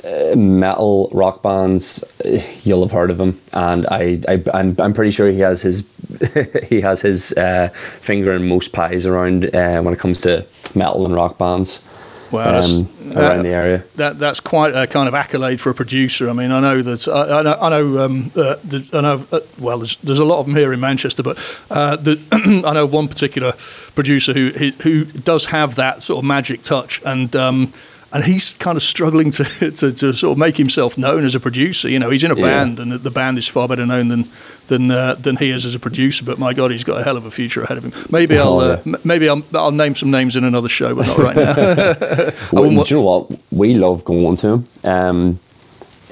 uh, 0.04 0.34
metal 0.36 1.10
rock 1.12 1.42
bands, 1.42 2.04
you'll 2.64 2.82
have 2.82 2.92
heard 2.92 3.10
of 3.10 3.20
him. 3.20 3.40
And 3.52 3.86
I, 3.86 4.20
I 4.28 4.42
I'm, 4.52 4.76
I'm 4.78 4.94
pretty 4.94 5.10
sure 5.10 5.30
he 5.30 5.40
has 5.40 5.62
his 5.62 5.88
he 6.68 6.80
has 6.80 7.00
his 7.00 7.32
uh, 7.32 7.68
finger 7.68 8.32
in 8.32 8.48
most 8.48 8.72
pies 8.72 9.06
around 9.06 9.54
uh, 9.54 9.80
when 9.82 9.94
it 9.94 10.00
comes 10.00 10.20
to 10.22 10.46
metal 10.74 11.04
and 11.04 11.14
rock 11.14 11.38
bands 11.38 11.89
Wow, 12.30 12.44
that's- 12.44 12.78
um, 12.78 12.88
that- 13.12 13.32
around 13.32 13.42
the 13.44 13.50
area. 13.50 13.82
that 13.96 14.18
that's 14.18 14.38
quite 14.40 14.74
a 14.74 14.86
kind 14.86 15.08
of 15.08 15.14
accolade 15.14 15.60
for 15.60 15.70
a 15.70 15.74
producer. 15.74 16.30
I 16.30 16.32
mean, 16.32 16.52
I 16.52 16.60
know 16.60 16.80
that 16.82 17.08
I, 17.08 17.38
I 17.40 17.42
know 17.42 17.58
I 17.60 17.68
know 17.70 18.04
um, 18.04 18.30
uh, 18.36 18.56
the, 18.64 18.88
I 18.92 19.00
know 19.00 19.26
uh, 19.32 19.40
well. 19.58 19.78
There's, 19.78 19.96
there's 19.96 20.20
a 20.20 20.24
lot 20.24 20.38
of 20.40 20.46
them 20.46 20.54
here 20.54 20.72
in 20.72 20.78
Manchester, 20.80 21.22
but 21.22 21.36
uh, 21.70 21.96
the, 21.96 22.20
I 22.66 22.72
know 22.72 22.86
one 22.86 23.08
particular 23.08 23.52
producer 23.94 24.32
who 24.32 24.50
who 24.50 24.70
who 24.82 25.04
does 25.04 25.46
have 25.46 25.74
that 25.76 26.02
sort 26.02 26.18
of 26.18 26.24
magic 26.24 26.62
touch, 26.62 27.00
and 27.04 27.34
um, 27.34 27.72
and 28.12 28.24
he's 28.24 28.54
kind 28.54 28.76
of 28.76 28.82
struggling 28.82 29.30
to, 29.32 29.44
to 29.70 29.92
to 29.92 30.12
sort 30.12 30.32
of 30.32 30.38
make 30.38 30.56
himself 30.56 30.96
known 30.98 31.24
as 31.24 31.34
a 31.34 31.40
producer. 31.40 31.88
You 31.88 31.98
know, 31.98 32.10
he's 32.10 32.24
in 32.24 32.30
a 32.30 32.34
Yeah. 32.36 32.42
band, 32.64 32.78
and 32.80 32.92
the, 32.92 32.98
the 32.98 33.10
band 33.10 33.38
is 33.38 33.48
far 33.48 33.68
better 33.68 33.86
known 33.86 34.08
than. 34.08 34.24
Than, 34.70 34.88
uh, 34.88 35.14
than 35.14 35.34
he 35.36 35.50
is 35.50 35.66
as 35.66 35.74
a 35.74 35.80
producer, 35.80 36.24
but 36.24 36.38
my 36.38 36.54
God, 36.54 36.70
he's 36.70 36.84
got 36.84 37.00
a 37.00 37.02
hell 37.02 37.16
of 37.16 37.26
a 37.26 37.30
future 37.32 37.60
ahead 37.64 37.76
of 37.78 37.82
him. 37.82 37.92
Maybe 38.12 38.38
I'll 38.38 38.60
Oh, 38.60 38.70
uh, 38.74 38.82
m- 38.86 38.94
maybe 39.04 39.28
I'll, 39.28 39.42
I'll 39.52 39.72
name 39.72 39.96
some 39.96 40.12
names 40.12 40.36
in 40.36 40.44
another 40.44 40.68
show, 40.68 40.94
but 40.94 41.08
not 41.08 41.18
right 41.18 41.34
now. 41.34 41.54
Well, 42.52 42.70
do 42.84 42.94
you 42.94 43.00
know 43.00 43.02
what? 43.02 43.36
We 43.50 43.74
love 43.74 44.04
going 44.04 44.24
on 44.24 44.36
to 44.36 44.46
him. 44.48 44.64
Um, 44.84 45.40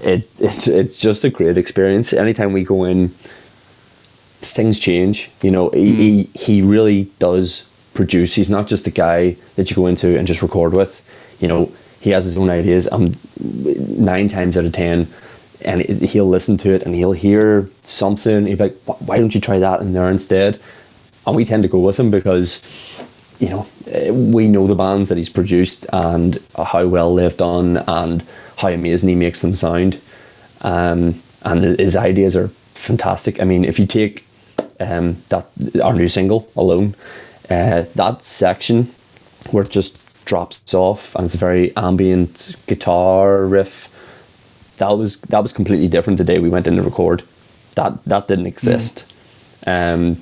it's 0.03 0.41
it's 0.41 0.67
it's 0.67 0.99
just 0.99 1.23
a 1.23 1.31
great 1.31 1.57
experience. 1.57 2.13
Anytime 2.13 2.53
we 2.53 2.65
go 2.65 2.83
in, 2.83 3.11
things 4.41 4.79
change. 4.81 5.31
You 5.41 5.51
know, 5.51 5.69
he, 5.71 5.95
he 5.95 6.23
he 6.35 6.63
really 6.63 7.05
does 7.21 7.65
produce. 7.95 8.35
He's 8.35 8.51
not 8.51 8.67
just 8.67 8.85
the 8.85 8.91
guy 8.91 9.37
that 9.55 9.71
you 9.71 9.77
go 9.77 9.87
into 9.87 10.19
and 10.19 10.27
just 10.27 10.43
record 10.43 10.73
with. 10.73 11.05
You 11.41 11.47
know, 11.47 11.71
he 12.01 12.11
has 12.11 12.25
his 12.25 12.39
own 12.39 12.51
ideas. 12.51 12.91
Um, 12.91 13.17
nine 13.41 14.29
times 14.29 14.57
out 14.57 14.65
of 14.65 14.73
ten, 14.73 15.09
and 15.63 15.83
he'll 15.83 16.29
listen 16.29 16.57
to 16.59 16.73
it 16.73 16.83
and 16.83 16.95
he'll 16.95 17.13
hear 17.13 17.69
something. 17.83 18.47
He'll 18.47 18.57
be 18.57 18.65
like, 18.65 18.77
"Why 18.85 19.17
don't 19.17 19.35
you 19.35 19.41
try 19.41 19.59
that 19.59 19.81
in 19.81 19.93
there 19.93 20.09
instead?" 20.11 20.59
And 21.27 21.37
we 21.37 21.45
tend 21.45 21.63
to 21.65 21.69
go 21.69 21.81
with 21.81 21.99
him 21.99 22.11
because 22.11 22.63
you 23.39 23.49
know, 23.49 23.67
eh, 23.87 24.11
we 24.11 24.49
know 24.49 24.67
the 24.67 24.75
bands 24.75 25.09
that 25.09 25.19
he's 25.19 25.29
produced 25.29 25.87
and 25.93 26.39
how 26.57 26.87
well 26.87 27.15
they've 27.15 27.37
done 27.37 27.79
and 27.87 28.25
how 28.57 28.69
amazing 28.69 29.09
he 29.09 29.15
makes 29.15 29.41
them 29.43 29.55
sound. 29.55 30.01
Um, 30.63 31.23
and 31.43 31.79
his 31.79 31.97
ideas 31.97 32.37
are 32.37 32.49
fantastic. 32.75 33.41
I 33.41 33.45
mean, 33.45 33.65
if 33.65 33.79
you 33.79 33.87
take 33.87 34.27
um, 34.81 35.23
that 35.29 35.47
our 35.83 35.95
new 35.95 36.09
single 36.09 36.51
alone, 36.57 36.95
uh, 37.49 37.85
that 37.95 38.23
section 38.23 38.85
where 39.51 39.63
it 39.63 39.71
just 39.71 40.08
drops 40.29 40.75
off 40.75 41.15
and 41.17 41.25
it's 41.25 41.35
a 41.35 41.39
very 41.39 41.75
ambient 41.77 42.55
guitar 42.67 43.47
riff. 43.47 43.89
That 44.77 44.91
was 44.91 45.21
that 45.23 45.43
was 45.43 45.53
completely 45.53 45.89
different 45.89 46.19
the 46.19 46.25
day 46.25 46.39
we 46.39 46.51
went 46.51 46.69
in 46.69 46.77
to 46.77 46.83
record. 46.83 47.23
That 47.75 48.05
that 48.05 48.29
didn't 48.29 48.47
exist. 48.47 49.13
Um, 49.67 50.19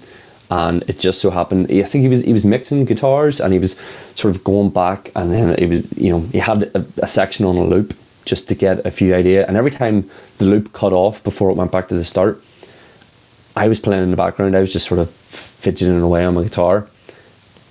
and 0.49 0.89
it 0.89 1.01
just 1.01 1.21
so 1.21 1.31
happened 1.31 1.67
I 1.71 1.83
think 1.83 2.03
he 2.03 2.09
was 2.09 2.23
he 2.23 2.33
was 2.33 2.45
mixing 2.45 2.85
guitars 2.85 3.41
and 3.41 3.53
he 3.53 3.59
was 3.59 3.81
sort 4.15 4.35
of 4.35 4.45
going 4.45 4.71
back 4.71 5.11
and 5.17 5.33
then 5.33 5.57
it 5.59 5.69
was 5.69 5.93
you 5.99 6.11
know 6.11 6.21
he 6.21 6.39
had 6.39 6.63
a, 6.63 6.87
a 7.03 7.09
section 7.09 7.45
on 7.45 7.57
a 7.57 7.65
loop 7.65 7.95
just 8.25 8.49
to 8.49 8.55
get 8.55 8.87
a 8.87 8.93
few 8.93 9.13
idea 9.13 9.45
and 9.47 9.57
every 9.57 9.73
time 9.73 10.09
the 10.39 10.45
loop 10.45 10.73
cut 10.73 10.93
off 10.93 11.23
before 11.25 11.51
it 11.51 11.57
went 11.57 11.73
back 11.73 11.89
to 11.89 11.95
the 11.95 12.05
start 12.05 12.41
I 13.57 13.67
was 13.67 13.81
playing 13.81 14.05
in 14.05 14.13
the 14.13 14.17
background 14.17 14.57
I 14.57 14.61
was 14.61 14.73
just 14.73 14.87
sort 14.87 15.01
of 15.01 15.11
fidgeting 15.11 16.01
away 16.01 16.25
on 16.25 16.35
my 16.35 16.45
guitar 16.45 16.87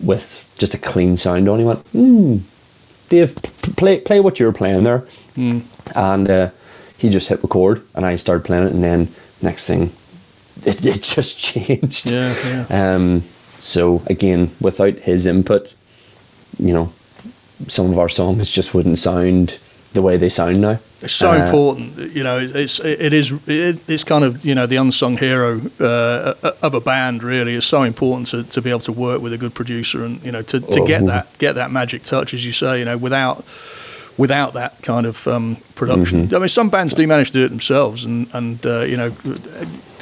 with 0.02 0.45
just 0.58 0.74
a 0.74 0.78
clean 0.78 1.18
sound 1.18 1.48
on. 1.50 1.60
He 1.60 1.66
went 1.66 1.88
hmm 1.90 2.38
Dave 3.10 3.36
play 3.78 4.00
play 4.00 4.20
what 4.20 4.40
you're 4.40 4.52
playing 4.52 4.84
there. 4.84 5.06
And 5.96 6.30
uh, 6.30 6.50
he 6.98 7.10
just 7.10 7.30
hit 7.30 7.44
record 7.44 7.84
and 7.94 8.06
I 8.06 8.16
started 8.16 8.46
playing 8.46 8.68
it 8.68 8.74
and 8.74 8.84
then 8.84 9.10
next 9.42 9.68
thing 9.68 9.92
it, 10.66 10.86
it 10.86 11.04
just 11.04 11.38
changed. 11.38 12.10
Yeah, 12.10 12.66
yeah. 12.70 12.96
um, 12.96 13.24
so 13.58 14.02
again, 14.08 14.52
without 14.60 15.00
his 15.00 15.26
input, 15.28 15.76
you 16.58 16.74
know, 16.74 16.94
some 17.68 17.92
of 17.92 18.00
our 18.00 18.10
songs 18.10 18.50
just 18.50 18.74
wouldn't 18.74 18.98
sound 18.98 19.60
the 19.96 20.02
way 20.02 20.18
they 20.18 20.30
sound 20.30 20.62
now. 20.62 20.78
It's 21.02 21.14
so 21.16 21.32
Uh, 21.32 21.44
important, 21.46 22.14
you 22.16 22.24
know. 22.24 22.38
It's 22.64 22.80
it 22.80 23.14
is 23.14 23.32
it, 23.48 23.78
it's 23.90 24.04
kind 24.04 24.24
of 24.24 24.46
you 24.46 24.54
know 24.54 24.68
the 24.68 24.76
unsung 24.78 25.18
hero 25.18 25.60
uh, 25.80 26.34
of 26.62 26.74
a 26.74 26.80
band. 26.80 27.24
Really, 27.24 27.56
it's 27.56 27.66
so 27.66 27.84
important 27.84 28.28
to, 28.30 28.44
to 28.44 28.62
be 28.62 28.70
able 28.70 28.82
to 28.82 28.92
work 28.92 29.22
with 29.24 29.34
a 29.34 29.38
good 29.38 29.54
producer 29.54 30.06
and 30.06 30.22
you 30.24 30.32
know 30.32 30.44
to, 30.44 30.60
to 30.60 30.86
get 30.86 31.02
Oh. 31.02 31.08
that 31.08 31.26
get 31.40 31.56
that 31.56 31.72
magic 31.72 32.04
touch, 32.04 32.34
as 32.34 32.46
you 32.46 32.52
say. 32.54 32.80
You 32.80 32.86
know, 32.86 32.98
without 32.98 33.44
without 34.18 34.54
that 34.54 34.72
kind 34.82 35.06
of 35.06 35.28
um, 35.28 35.58
production. 35.76 36.26
Mm-hmm. 36.28 36.36
I 36.36 36.40
mean, 36.40 36.48
some 36.50 36.70
bands 36.70 36.94
do 36.94 37.06
manage 37.08 37.32
to 37.32 37.40
do 37.40 37.46
it 37.46 37.50
themselves, 37.50 38.06
and 38.06 38.28
and 38.34 38.66
uh, 38.66 38.82
you 38.82 38.98
know, 38.98 39.12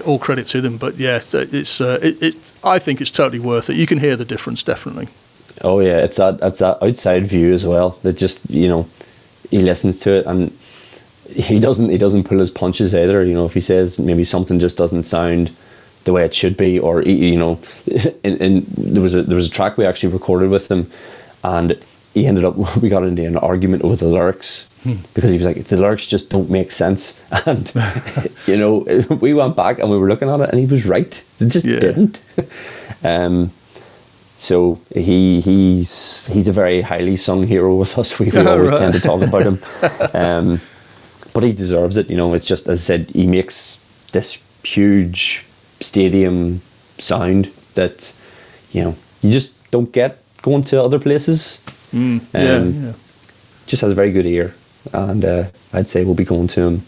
all 0.06 0.20
credit 0.20 0.46
to 0.48 0.62
them. 0.62 0.78
But 0.78 0.98
yeah, 0.98 1.22
it's 1.34 1.82
uh, 1.82 2.00
it, 2.02 2.22
it. 2.22 2.36
I 2.76 2.80
think 2.80 3.00
it's 3.02 3.12
totally 3.12 3.40
worth 3.40 3.70
it. 3.70 3.76
You 3.76 3.86
can 3.88 4.00
hear 4.00 4.16
the 4.16 4.26
difference, 4.26 4.64
definitely. 4.66 5.08
Oh 5.62 5.80
yeah, 5.82 6.04
it's 6.06 6.18
that 6.18 6.40
it's 6.42 6.60
that 6.60 6.78
outside 6.82 7.26
view 7.28 7.54
as 7.54 7.64
well. 7.66 7.98
That 8.02 8.22
just 8.22 8.50
you 8.50 8.68
know, 8.68 8.86
he 9.58 9.62
listens 9.62 10.00
to 10.00 10.10
it 10.20 10.26
and 10.26 10.52
he 11.30 11.60
doesn't 11.60 11.90
he 11.90 11.98
doesn't 11.98 12.26
pull 12.30 12.40
his 12.40 12.52
punches 12.52 12.94
either. 12.94 13.24
You 13.24 13.34
know, 13.38 13.46
if 13.46 13.54
he 13.54 13.62
says 13.62 13.98
maybe 13.98 14.24
something 14.24 14.60
just 14.60 14.78
doesn't 14.78 15.04
sound 15.04 15.52
the 16.06 16.12
way 16.14 16.24
it 16.26 16.34
should 16.36 16.58
be, 16.58 16.80
or 16.80 17.02
you 17.04 17.38
know, 17.44 17.54
and, 18.26 18.42
and 18.42 18.66
there 18.94 19.02
was 19.08 19.16
a 19.16 19.22
there 19.24 19.36
was 19.42 19.48
a 19.48 19.56
track 19.58 19.78
we 19.78 19.86
actually 19.86 20.14
recorded 20.14 20.50
with 20.50 20.70
him, 20.70 20.92
and 21.44 21.68
he 22.14 22.26
ended 22.28 22.44
up 22.46 22.56
we 22.82 22.90
got 22.90 23.04
into 23.04 23.26
an 23.26 23.38
argument 23.38 23.84
over 23.84 23.96
the 23.96 24.06
lyrics 24.08 24.70
because 25.14 25.32
he 25.32 25.38
was 25.38 25.46
like 25.46 25.64
the 25.72 25.78
lyrics 25.78 26.06
just 26.08 26.30
don't 26.30 26.50
make 26.50 26.72
sense, 26.74 27.22
and 27.46 27.72
you 28.48 28.58
know 28.58 28.80
we 29.22 29.34
went 29.34 29.56
back 29.56 29.80
and 29.80 29.90
we 29.90 29.98
were 29.98 30.10
looking 30.10 30.30
at 30.30 30.40
it 30.42 30.50
and 30.50 30.60
he 30.60 30.66
was 30.66 30.86
right. 30.86 31.24
It 31.40 31.48
just 31.48 31.66
Yeah. 31.66 31.80
didn't. 31.80 32.22
um, 33.04 33.52
so 34.38 34.80
he 34.94 35.40
he's 35.42 36.26
he's 36.34 36.48
a 36.48 36.52
very 36.52 36.82
highly 36.82 37.18
sung 37.18 37.48
hero 37.48 37.76
with 37.76 37.98
us. 37.98 38.14
We, 38.20 38.26
we 38.32 38.46
always 38.46 38.72
Right. 38.72 38.80
tend 38.80 38.94
to 38.96 39.00
talk 39.00 39.22
about 39.22 39.44
him, 39.44 39.60
um, 40.14 40.60
but 41.34 41.44
he 41.44 41.54
deserves 41.54 41.98
it. 41.98 42.10
You 42.10 42.18
know, 42.18 42.34
it's 42.34 42.46
just 42.46 42.68
as 42.68 42.80
I 42.80 42.84
said, 42.84 43.10
he 43.12 43.26
makes 43.28 43.80
this 44.12 44.38
huge 44.64 45.46
stadium 45.80 46.62
sound 46.98 47.50
that 47.76 48.14
you 48.72 48.84
know 48.84 48.96
you 49.22 49.32
just 49.32 49.56
don't 49.72 49.92
get 49.92 50.18
going 50.42 50.64
to 50.66 50.82
other 50.84 51.00
places. 51.00 51.62
yeah, 51.94 52.20
Um, 52.34 52.74
yeah. 52.74 52.94
Just 53.66 53.82
has 53.82 53.92
a 53.92 53.96
very 53.96 54.12
good 54.12 54.26
ear, 54.26 54.54
and 54.94 55.24
uh, 55.24 55.44
I'd 55.74 55.88
say 55.88 56.04
we'll 56.04 56.16
be 56.16 56.26
going 56.26 56.48
to 56.48 56.62
him 56.62 56.82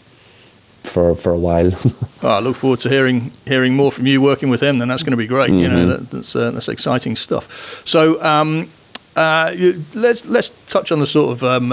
for 0.86 1.14
for 1.14 1.32
a 1.32 1.38
while. 1.38 1.72
Oh, 2.22 2.30
I 2.30 2.40
look 2.40 2.56
forward 2.56 2.80
to 2.80 2.88
hearing 2.88 3.30
hearing 3.44 3.76
more 3.76 3.92
from 3.92 4.06
you 4.06 4.22
working 4.22 4.48
with 4.48 4.62
him. 4.62 4.78
Then 4.78 4.88
that's 4.88 5.02
going 5.02 5.12
to 5.12 5.18
be 5.18 5.26
great. 5.26 5.50
You 5.50 5.68
know, 5.68 5.86
that, 5.86 6.10
that's 6.10 6.34
uh, 6.34 6.50
that's 6.50 6.68
exciting 6.68 7.16
stuff. 7.16 7.82
So. 7.84 8.22
Um, 8.22 8.68
uh, 9.16 9.54
let's 9.94 10.26
let's 10.26 10.50
touch 10.66 10.92
on 10.92 10.98
the 10.98 11.06
sort 11.06 11.30
of 11.30 11.42
um, 11.42 11.72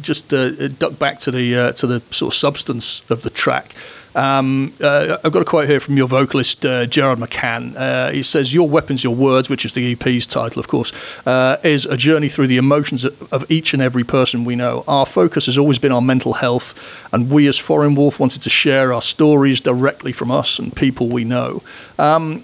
just 0.00 0.32
uh, 0.32 0.68
duck 0.68 0.96
back 0.96 1.18
to 1.18 1.32
the 1.32 1.56
uh, 1.56 1.72
to 1.72 1.88
the 1.88 2.00
sort 2.12 2.32
of 2.32 2.38
substance 2.38 3.02
of 3.10 3.22
the 3.22 3.30
track. 3.30 3.74
Um, 4.18 4.72
uh, 4.80 5.18
I've 5.22 5.30
got 5.30 5.42
a 5.42 5.44
quote 5.44 5.68
here 5.68 5.78
from 5.78 5.96
your 5.96 6.08
vocalist 6.08 6.66
uh, 6.66 6.86
Gerard 6.86 7.20
McCann. 7.20 7.76
Uh, 7.76 8.10
he 8.10 8.24
says, 8.24 8.52
"Your 8.52 8.68
weapons, 8.68 9.04
your 9.04 9.14
words," 9.14 9.48
which 9.48 9.64
is 9.64 9.74
the 9.74 9.92
EP's 9.92 10.26
title, 10.26 10.58
of 10.58 10.66
course, 10.66 10.92
uh, 11.24 11.58
is 11.62 11.86
a 11.86 11.96
journey 11.96 12.28
through 12.28 12.48
the 12.48 12.56
emotions 12.56 13.04
of 13.04 13.48
each 13.48 13.72
and 13.72 13.80
every 13.80 14.02
person 14.02 14.44
we 14.44 14.56
know. 14.56 14.82
Our 14.88 15.06
focus 15.06 15.46
has 15.46 15.56
always 15.56 15.78
been 15.78 15.92
on 15.92 16.04
mental 16.04 16.32
health, 16.34 16.74
and 17.12 17.30
we 17.30 17.46
as 17.46 17.58
Foreign 17.58 17.94
Wolf 17.94 18.18
wanted 18.18 18.42
to 18.42 18.50
share 18.50 18.92
our 18.92 19.02
stories 19.02 19.60
directly 19.60 20.12
from 20.12 20.32
us 20.32 20.58
and 20.58 20.74
people 20.74 21.06
we 21.06 21.22
know. 21.22 21.62
Um, 21.96 22.42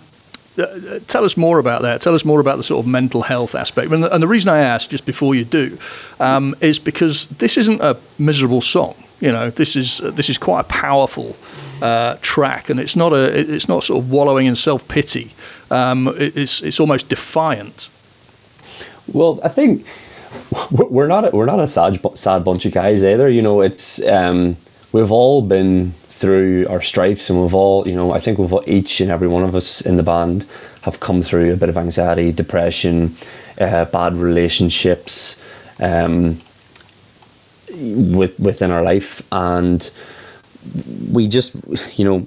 uh, 0.57 1.01
tell 1.09 1.25
us 1.25 1.37
more 1.37 1.59
about 1.59 1.83
that. 1.83 2.01
Tell 2.01 2.15
us 2.15 2.25
more 2.25 2.39
about 2.39 2.57
the 2.59 2.63
sort 2.63 2.85
of 2.85 2.89
mental 2.89 3.23
health 3.23 3.57
aspect. 3.57 3.91
And 3.91 4.05
the, 4.05 4.15
and 4.15 4.23
the 4.23 4.29
reason 4.29 4.53
I 4.53 4.59
ask, 4.59 4.91
just 4.91 5.05
before 5.05 5.35
you 5.35 5.45
do, 5.45 5.77
um, 6.21 6.55
is 6.61 6.79
because 6.79 7.27
this 7.27 7.57
isn't 7.57 7.81
a 7.81 7.97
miserable 8.17 8.61
song. 8.61 8.95
You 9.21 9.33
know, 9.33 9.51
this 9.51 9.77
is 9.77 9.99
this 9.99 10.29
is 10.29 10.39
quite 10.39 10.61
a 10.61 10.65
powerful 10.65 11.37
uh, 11.81 12.17
track, 12.21 12.69
and 12.69 12.81
it's 12.81 12.97
not 12.97 13.13
a 13.13 13.39
it's 13.39 13.69
not 13.69 13.85
sort 13.85 14.03
of 14.03 14.11
wallowing 14.11 14.47
in 14.47 14.57
self 14.57 14.87
pity. 14.89 15.33
Um, 15.71 16.13
it's 16.17 16.63
it's 16.63 16.81
almost 16.81 17.09
defiant. 17.09 17.91
Well, 19.13 19.41
I 19.45 19.49
think 19.49 19.87
we're 20.71 21.07
not 21.07 21.33
we're 21.33 21.47
not 21.47 21.61
a 21.61 21.67
sad 21.67 22.01
sad 22.15 22.45
bunch 22.45 22.67
of 22.67 22.73
guys 22.73 23.05
either. 23.05 23.29
You 23.29 23.43
know, 23.43 23.61
it's 23.61 24.03
um, 24.07 24.57
we've 24.93 25.13
all 25.13 25.43
been 25.43 25.93
through 25.93 26.67
our 26.69 26.81
stripes, 26.81 27.29
and 27.31 27.41
we've 27.41 27.55
all 27.55 27.87
you 27.87 27.95
know 27.95 28.13
I 28.13 28.21
think 28.21 28.39
we've 28.39 28.53
all, 28.53 28.65
each 28.67 29.01
and 29.01 29.11
every 29.11 29.29
one 29.29 29.45
of 29.45 29.55
us 29.55 29.81
in 29.81 29.97
the 29.97 30.03
band 30.03 30.47
have 30.83 31.01
come 31.01 31.23
through 31.23 31.53
a 31.53 31.57
bit 31.57 31.69
of 31.69 31.79
anxiety, 31.79 32.33
depression, 32.33 33.17
uh, 33.61 33.85
bad 33.87 34.17
relationships. 34.17 35.41
Um, 35.81 36.41
with 37.77 38.39
within 38.39 38.71
our 38.71 38.83
life. 38.83 39.23
And 39.33 39.89
we 41.13 41.29
just 41.29 41.55
you 41.99 42.05
know 42.05 42.27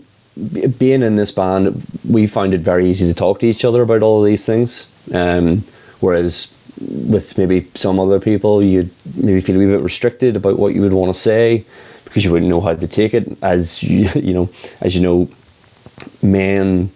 being 0.77 1.01
in 1.01 1.15
this 1.15 1.31
band 1.31 1.83
we 2.07 2.27
found 2.27 2.53
it 2.53 2.61
very 2.61 2.87
easy 2.87 3.07
to 3.07 3.13
talk 3.13 3.39
to 3.39 3.47
each 3.47 3.65
other 3.65 3.81
about 3.81 4.03
all 4.03 4.19
of 4.19 4.25
these 4.25 4.45
things. 4.45 4.93
Um, 5.13 5.63
whereas 5.99 6.53
with 6.79 7.37
maybe 7.37 7.67
some 7.73 7.99
other 7.99 8.19
people 8.19 8.63
you'd 8.63 8.91
maybe 9.15 9.41
feel 9.41 9.55
a 9.55 9.59
wee 9.59 9.65
bit 9.65 9.81
restricted 9.81 10.35
about 10.35 10.59
what 10.59 10.75
you 10.75 10.81
would 10.81 10.93
want 10.93 11.11
to 11.11 11.19
say 11.19 11.65
because 12.03 12.23
you 12.23 12.31
wouldn't 12.31 12.49
know 12.49 12.61
how 12.61 12.75
to 12.75 12.87
take 12.87 13.13
it. 13.13 13.41
As 13.43 13.81
you 13.81 14.09
you 14.15 14.33
know 14.33 14.49
as 14.81 14.95
you 14.95 15.01
know 15.01 15.29
men 16.21 16.91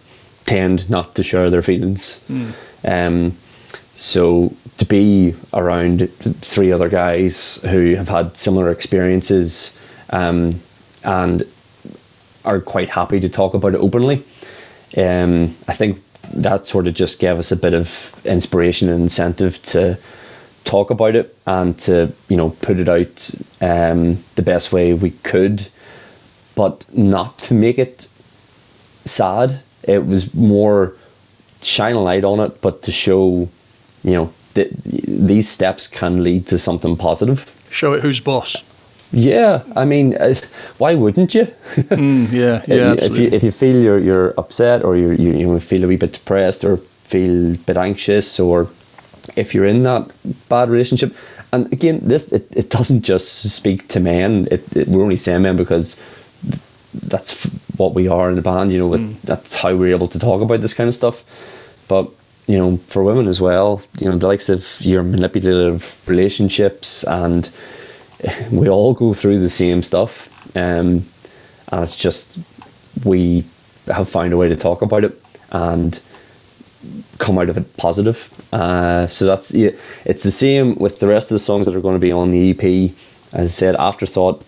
tend 0.45 0.89
not 0.89 1.15
to 1.15 1.23
share 1.23 1.49
their 1.49 1.61
feelings. 1.61 2.21
Um, 2.83 3.33
so 3.93 4.55
to 4.77 4.85
be 4.85 5.35
around 5.53 6.09
three 6.09 6.71
other 6.71 6.89
guys 6.89 7.61
who 7.63 7.95
have 7.95 8.09
had 8.09 8.37
similar 8.37 8.69
experiences 8.69 9.77
um, 10.09 10.61
and 11.03 11.43
are 12.45 12.59
quite 12.59 12.89
happy 12.89 13.19
to 13.19 13.29
talk 13.29 13.53
about 13.53 13.75
it 13.75 13.79
openly, 13.79 14.23
um, 14.97 15.55
I 15.67 15.73
think 15.73 16.01
that 16.33 16.65
sort 16.65 16.87
of 16.87 16.93
just 16.93 17.19
gave 17.19 17.37
us 17.37 17.51
a 17.51 17.57
bit 17.57 17.73
of 17.73 18.21
inspiration 18.25 18.89
and 18.89 19.03
incentive 19.03 19.61
to 19.63 19.97
talk 20.63 20.89
about 20.89 21.15
it 21.15 21.35
and 21.45 21.77
to 21.79 22.13
you 22.29 22.37
know 22.37 22.51
put 22.61 22.79
it 22.79 22.87
out 22.87 23.31
um, 23.61 24.23
the 24.35 24.41
best 24.41 24.71
way 24.71 24.93
we 24.93 25.11
could, 25.11 25.67
but 26.55 26.85
not 26.95 27.37
to 27.39 27.53
make 27.53 27.77
it 27.77 28.07
sad. 29.05 29.61
It 29.83 30.05
was 30.05 30.33
more 30.33 30.93
shine 31.61 31.95
a 31.95 32.01
light 32.01 32.23
on 32.23 32.39
it, 32.39 32.61
but 32.61 32.83
to 32.83 32.91
show, 32.91 33.49
you 34.03 34.11
know, 34.11 34.33
that 34.53 34.69
these 34.83 35.49
steps 35.49 35.87
can 35.87 36.23
lead 36.23 36.47
to 36.47 36.57
something 36.57 36.95
positive. 36.97 37.45
Show 37.69 37.93
it 37.93 38.01
who's 38.01 38.19
boss. 38.19 38.63
Yeah, 39.13 39.63
I 39.75 39.85
mean, 39.85 40.15
uh, 40.15 40.35
why 40.77 40.95
wouldn't 40.95 41.33
you? 41.35 41.47
Mm, 41.91 42.31
yeah, 42.31 42.63
yeah, 42.67 42.93
if, 42.93 43.17
you 43.17 43.27
if 43.27 43.43
you 43.43 43.51
feel 43.51 43.75
you're 43.75 43.99
you're 43.99 44.33
upset 44.37 44.83
or 44.83 44.95
you're, 44.95 45.13
you 45.13 45.33
you 45.33 45.59
feel 45.59 45.83
a 45.83 45.87
wee 45.87 45.97
bit 45.97 46.13
depressed 46.13 46.63
or 46.63 46.77
feel 46.77 47.53
a 47.53 47.57
bit 47.57 47.77
anxious 47.77 48.39
or 48.39 48.69
if 49.35 49.53
you're 49.53 49.65
in 49.65 49.83
that 49.83 50.11
bad 50.49 50.69
relationship, 50.69 51.15
and 51.51 51.71
again, 51.73 51.99
this 52.03 52.31
it, 52.31 52.47
it 52.55 52.69
doesn't 52.69 53.01
just 53.01 53.43
speak 53.51 53.87
to 53.89 53.99
men. 53.99 54.47
It, 54.51 54.75
it 54.75 54.87
we're 54.87 55.03
only 55.03 55.17
saying 55.17 55.41
men 55.41 55.57
because 55.57 56.01
that's 56.93 57.45
f- 57.45 57.51
what 57.77 57.93
we 57.93 58.07
are 58.07 58.29
in 58.29 58.35
the 58.35 58.41
band. 58.41 58.71
You 58.71 58.79
know, 58.79 58.93
it, 58.93 59.21
that's 59.23 59.55
how 59.55 59.75
we're 59.75 59.95
able 59.95 60.07
to 60.07 60.19
talk 60.19 60.41
about 60.41 60.61
this 60.61 60.73
kind 60.73 60.87
of 60.87 60.95
stuff. 60.95 61.23
But 61.87 62.09
you 62.51 62.57
know, 62.57 62.77
for 62.87 63.01
women 63.01 63.27
as 63.27 63.39
well, 63.39 63.81
you 63.99 64.09
know, 64.09 64.17
the 64.17 64.27
likes 64.27 64.49
of 64.49 64.81
your 64.81 65.03
manipulative 65.03 66.07
relationships, 66.09 67.05
and 67.05 67.49
we 68.51 68.67
all 68.67 68.93
go 68.93 69.13
through 69.13 69.39
the 69.39 69.49
same 69.49 69.81
stuff. 69.81 70.27
Um, 70.55 71.05
and 71.71 71.83
it's 71.83 71.95
just 71.95 72.39
we 73.05 73.45
have 73.85 74.09
found 74.09 74.33
a 74.33 74.37
way 74.37 74.49
to 74.49 74.57
talk 74.57 74.81
about 74.81 75.05
it, 75.05 75.23
and 75.51 76.01
come 77.19 77.37
out 77.37 77.49
of 77.49 77.57
it 77.57 77.77
positive. 77.77 78.29
Uh, 78.53 79.07
so 79.07 79.25
that's 79.25 79.53
yeah, 79.53 79.71
it's 80.03 80.23
the 80.23 80.31
same 80.31 80.75
with 80.75 80.99
the 80.99 81.07
rest 81.07 81.31
of 81.31 81.35
the 81.35 81.39
songs 81.39 81.65
that 81.65 81.75
are 81.75 81.81
going 81.81 81.95
to 81.95 81.99
be 81.99 82.11
on 82.11 82.31
the 82.31 82.51
EP. 82.51 82.91
As 83.31 83.47
I 83.47 83.53
said, 83.53 83.75
Afterthought, 83.77 84.45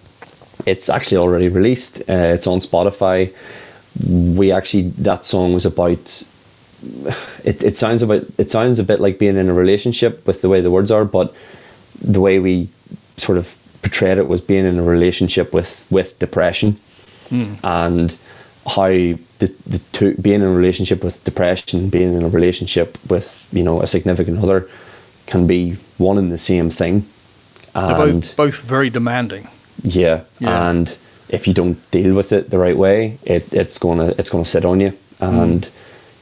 it's 0.66 0.90
actually 0.90 1.20
already 1.20 1.48
released. 1.48 2.02
Uh, 2.02 2.36
it's 2.36 2.48
on 2.48 2.60
Spotify. 2.60 3.34
We 4.06 4.52
actually 4.52 4.90
that 4.90 5.24
song 5.24 5.54
was 5.54 5.66
about. 5.66 6.24
It, 7.44 7.62
it 7.64 7.78
sounds 7.78 8.02
about 8.02 8.26
it 8.38 8.52
sounds 8.52 8.80
a 8.80 8.84
bit 8.84 9.00
like 9.02 9.20
being 9.20 9.36
in 9.38 9.50
a 9.50 9.54
relationship 9.54 10.26
with 10.26 10.42
the 10.42 10.50
way 10.50 10.62
the 10.62 10.72
words 10.72 10.92
are, 10.92 11.06
but 11.06 11.34
the 12.02 12.22
way 12.22 12.40
we 12.40 12.70
sort 13.18 13.38
of 13.38 13.56
portrayed 13.82 14.18
it 14.18 14.28
was 14.28 14.42
being 14.42 14.66
in 14.66 14.80
a 14.80 14.84
relationship 14.84 15.54
with 15.54 15.86
with 15.90 16.18
depression 16.20 16.78
hmm. 17.30 17.56
and 17.64 18.18
how 18.66 18.88
the, 18.88 19.54
the 19.68 19.80
two 19.92 20.16
being 20.16 20.42
in 20.42 20.48
a 20.48 20.52
relationship 20.52 21.04
with 21.04 21.24
depression 21.26 21.90
being 21.90 22.14
in 22.14 22.24
a 22.24 22.30
relationship 22.30 22.98
with 23.10 23.48
you 23.52 23.64
know 23.64 23.82
a 23.82 23.88
significant 23.88 24.40
other 24.40 24.68
can 25.28 25.46
be 25.46 25.74
one 25.98 26.18
and 26.18 26.32
the 26.32 26.38
same 26.38 26.70
thing 26.70 27.06
and 27.76 28.22
both, 28.22 28.38
both 28.38 28.62
very 28.62 28.90
demanding. 28.90 29.48
yeah, 29.82 30.22
Yeah. 30.40 30.70
and 30.70 30.98
if 31.30 31.48
you 31.48 31.54
don't 31.54 31.80
deal 31.92 32.14
with 32.14 32.32
it 32.32 32.50
the 32.52 32.60
right 32.60 32.78
way 32.78 33.18
it, 33.24 33.52
it's 33.54 33.78
gonna 33.78 34.14
it's 34.18 34.30
gonna 34.30 34.46
sit 34.46 34.64
on 34.64 34.80
you 34.80 34.94
and 35.20 35.70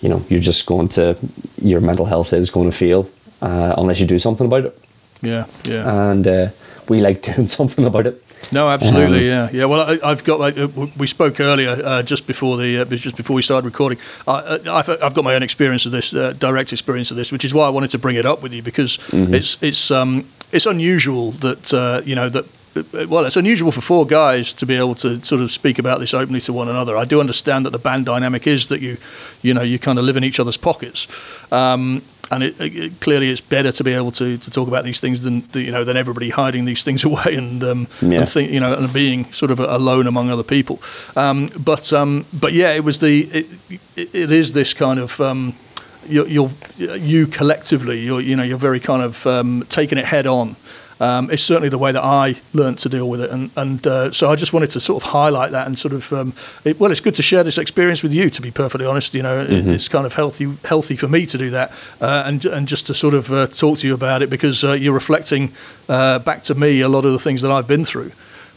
you 0.02 0.10
know 0.10 0.22
you're 0.30 0.40
just 0.46 0.66
going 0.66 0.88
to 0.90 1.16
your 1.62 1.82
mental 1.82 2.06
health 2.06 2.34
is 2.34 2.50
going 2.52 2.70
to 2.72 2.76
fail 2.78 3.06
uh, 3.42 3.74
unless 3.78 4.00
you 4.00 4.08
do 4.08 4.20
something 4.20 4.48
about 4.48 4.66
it 4.66 4.74
Yeah, 5.22 5.46
yeah. 5.64 6.12
and 6.12 6.28
uh, 6.28 6.48
we 6.90 7.02
like 7.02 7.22
doing 7.36 7.48
something 7.48 7.86
about 7.86 8.08
it 8.08 8.16
No, 8.52 8.68
absolutely, 8.70 9.30
Um, 9.30 9.34
yeah, 9.34 9.50
yeah. 9.60 9.66
Well, 9.70 9.82
I, 9.92 10.12
I've 10.12 10.24
got 10.24 10.40
like 10.40 10.58
uh, 10.58 10.68
we 10.98 11.08
spoke 11.08 11.40
earlier, 11.40 11.78
uh, 11.86 12.02
just 12.04 12.26
before 12.28 12.58
the 12.58 12.82
uh, 12.82 12.86
just 12.86 13.16
before 13.16 13.36
we 13.36 13.42
started 13.44 13.66
recording. 13.72 14.00
I, 14.28 14.32
uh, 14.32 14.78
I've, 14.80 14.90
I've 15.04 15.14
got 15.14 15.24
my 15.24 15.36
own 15.36 15.44
experience 15.44 15.86
of 15.88 15.92
this, 15.92 16.12
uh, 16.14 16.34
direct 16.40 16.72
experience 16.74 17.12
of 17.14 17.18
this, 17.18 17.32
which 17.32 17.46
is 17.46 17.54
why 17.54 17.66
I 17.68 17.70
wanted 17.70 17.92
to 17.92 17.98
bring 18.00 18.18
it 18.18 18.26
up 18.26 18.42
with 18.44 18.54
you 18.54 18.64
because 18.64 18.98
it's 19.14 19.58
it's 19.62 19.92
um 19.92 20.24
it's 20.52 20.66
unusual 20.66 21.32
that 21.42 21.74
uh, 21.74 22.02
you 22.06 22.16
know 22.16 22.30
that. 22.30 22.46
Well, 22.73 23.25
it's 23.25 23.36
unusual 23.36 23.71
for 23.71 23.81
four 23.81 24.05
guys 24.05 24.53
to 24.53 24.65
be 24.65 24.75
able 24.75 24.95
to 24.95 25.21
sort 25.25 25.41
of 25.41 25.51
speak 25.51 25.77
about 25.77 25.99
this 25.99 26.13
openly 26.13 26.39
to 26.41 26.53
one 26.53 26.69
another. 26.69 26.95
I 26.95 27.03
do 27.03 27.19
understand 27.19 27.65
that 27.65 27.71
the 27.71 27.79
band 27.79 28.05
dynamic 28.05 28.47
is 28.47 28.67
that 28.67 28.79
you, 28.79 28.97
you 29.41 29.53
know, 29.53 29.62
you 29.62 29.77
kind 29.77 29.99
of 29.99 30.05
live 30.05 30.15
in 30.15 30.23
each 30.23 30.39
other's 30.39 30.55
pockets, 30.57 31.05
um, 31.51 32.01
and 32.31 32.43
it, 32.43 32.55
it, 32.62 32.99
clearly 33.01 33.29
it's 33.29 33.41
better 33.41 33.73
to 33.73 33.84
be 33.84 33.91
able 33.91 34.12
to, 34.13 34.38
to 34.38 34.49
talk 34.49 34.69
about 34.69 34.86
these 34.86 35.01
things 35.01 35.23
than 35.23 35.43
you 35.53 35.69
know 35.69 35.84
than 35.84 35.97
everybody 35.97 36.29
hiding 36.29 36.63
these 36.63 36.81
things 36.81 37.03
away 37.10 37.36
and 37.36 37.62
um, 37.62 37.88
Yeah. 38.01 38.19
and 38.19 38.29
think, 38.29 38.51
you 38.51 38.62
know 38.62 38.73
and 38.73 38.93
being 38.93 39.25
sort 39.34 39.51
of 39.51 39.60
alone 39.60 40.07
among 40.07 40.29
other 40.29 40.43
people. 40.43 40.79
Um, 41.17 41.49
but 41.60 41.91
um, 41.91 42.23
but 42.39 42.53
yeah, 42.53 42.71
it 42.71 42.86
was 42.86 42.99
the 42.99 43.23
it, 43.23 43.47
it, 43.97 44.15
it 44.15 44.31
is 44.31 44.53
this 44.53 44.73
kind 44.73 44.99
of. 44.99 45.19
Um, 45.19 45.55
you're, 46.10 46.27
you're 46.27 46.49
you 46.97 47.27
collectively 47.27 47.99
you're 47.99 48.21
you 48.21 48.36
know 48.36 48.41
you're 48.41 48.57
very 48.57 48.79
kind 48.79 49.03
of 49.03 49.27
um, 49.27 49.63
taking 49.69 49.99
it 49.99 50.05
head 50.05 50.25
on 50.25 50.55
um, 51.02 51.32
it's 51.32 51.44
certainly 51.44 51.70
the 51.70 51.78
way 51.78 51.92
that 51.92 52.04
I 52.04 52.36
learned 52.54 52.78
to 52.80 52.90
deal 52.90 53.10
with 53.10 53.22
it, 53.22 53.32
and 53.32 53.50
and 53.56 53.86
uh, 53.88 54.12
so 54.12 54.32
I 54.32 54.36
just 54.36 54.54
wanted 54.54 54.70
to 54.72 54.80
sort 54.80 55.04
of 55.04 55.10
highlight 55.12 55.52
that 55.52 55.66
and 55.68 55.78
sort 55.78 55.94
of 55.94 56.14
um, 56.14 56.34
it, 56.64 56.80
well, 56.80 56.92
it's 56.92 57.02
good 57.02 57.16
to 57.16 57.24
share 57.24 57.44
this 57.44 57.58
experience 57.58 58.04
with 58.04 58.14
you. 58.14 58.30
To 58.30 58.42
be 58.42 58.52
perfectly 58.52 58.86
honest, 58.88 59.14
you 59.14 59.24
know, 59.24 59.42
it, 59.42 59.68
it's 59.68 59.90
kind 59.90 60.06
of 60.06 60.14
healthy 60.14 60.48
healthy 60.66 60.96
for 60.96 61.08
me 61.08 61.26
to 61.26 61.38
do 61.38 61.50
that, 61.50 61.72
uh, 62.00 62.24
and 62.28 62.46
and 62.46 62.68
just 62.68 62.86
to 62.88 62.94
sort 62.94 63.14
of 63.16 63.32
uh, 63.32 63.48
talk 63.48 63.80
to 63.80 63.88
you 63.88 63.94
about 63.94 64.22
it 64.22 64.30
because 64.30 64.64
uh, 64.64 64.74
you're 64.74 64.94
reflecting 64.94 65.52
uh, 65.90 66.20
back 66.20 66.44
to 66.44 66.56
me 66.56 66.82
a 66.82 66.88
lot 66.90 67.04
of 67.06 67.12
the 67.12 67.20
things 67.20 67.42
that 67.42 67.52
I've 67.52 67.68
been 67.68 67.86
through. 67.86 68.12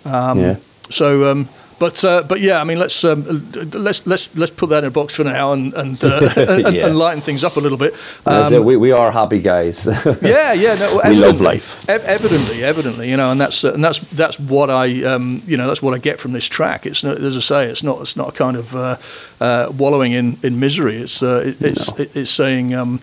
Um, 0.05 0.39
yeah 0.41 0.57
So, 0.91 1.31
um, 1.31 1.49
but 1.79 2.05
uh, 2.05 2.23
but 2.29 2.41
yeah, 2.41 2.61
I 2.61 2.65
mean, 2.65 2.79
let's 2.79 3.03
um, 3.05 3.25
let's 3.73 4.07
let's 4.07 4.35
let's 4.37 4.53
put 4.53 4.69
that 4.71 4.85
in 4.85 4.89
a 4.89 4.91
box 4.91 5.15
for 5.15 5.25
now 5.25 5.53
and 5.53 5.75
and, 5.75 6.03
uh, 6.05 6.31
and, 6.37 6.75
Yeah. 6.77 6.87
and 6.87 6.97
lighten 6.99 7.21
things 7.21 7.43
up 7.45 7.57
a 7.57 7.61
little 7.61 7.79
bit. 7.79 7.95
Um. 8.27 8.65
We, 8.65 8.77
we 8.77 8.93
are 8.93 9.11
happy 9.13 9.41
guys 9.41 9.87
yeah, 10.23 10.53
yeah. 10.53 10.75
No, 10.77 11.01
We 11.09 11.17
love 11.17 11.41
life. 11.41 11.89
ev- 11.89 12.05
evidently, 12.05 12.63
evidently, 12.65 13.11
you 13.11 13.17
know, 13.17 13.31
and 13.33 13.41
that's 13.41 13.65
uh, 13.65 13.73
and 13.75 13.83
that's 13.85 13.99
that's 14.17 14.39
what 14.39 14.71
I, 14.71 15.03
um, 15.05 15.43
you 15.47 15.57
know, 15.57 15.67
that's 15.67 15.83
what 15.83 15.95
I 15.95 15.99
get 15.99 16.21
from 16.21 16.33
this 16.33 16.47
track. 16.49 16.87
It's 16.87 17.03
not, 17.05 17.19
as 17.19 17.37
I 17.37 17.41
say, 17.41 17.67
it's 17.71 17.83
not 17.83 18.01
it's 18.01 18.17
not 18.17 18.29
a 18.29 18.33
kind 18.33 18.57
of 18.57 18.75
uh, 18.75 18.97
uh, 19.41 19.73
wallowing 19.77 20.13
in, 20.13 20.37
in 20.43 20.59
misery. 20.61 20.97
It's 20.97 21.23
uh, 21.23 21.43
it, 21.47 21.61
it's 21.63 21.91
No. 21.91 22.03
it, 22.05 22.17
it's 22.17 22.31
saying 22.31 22.75
um, 22.75 23.01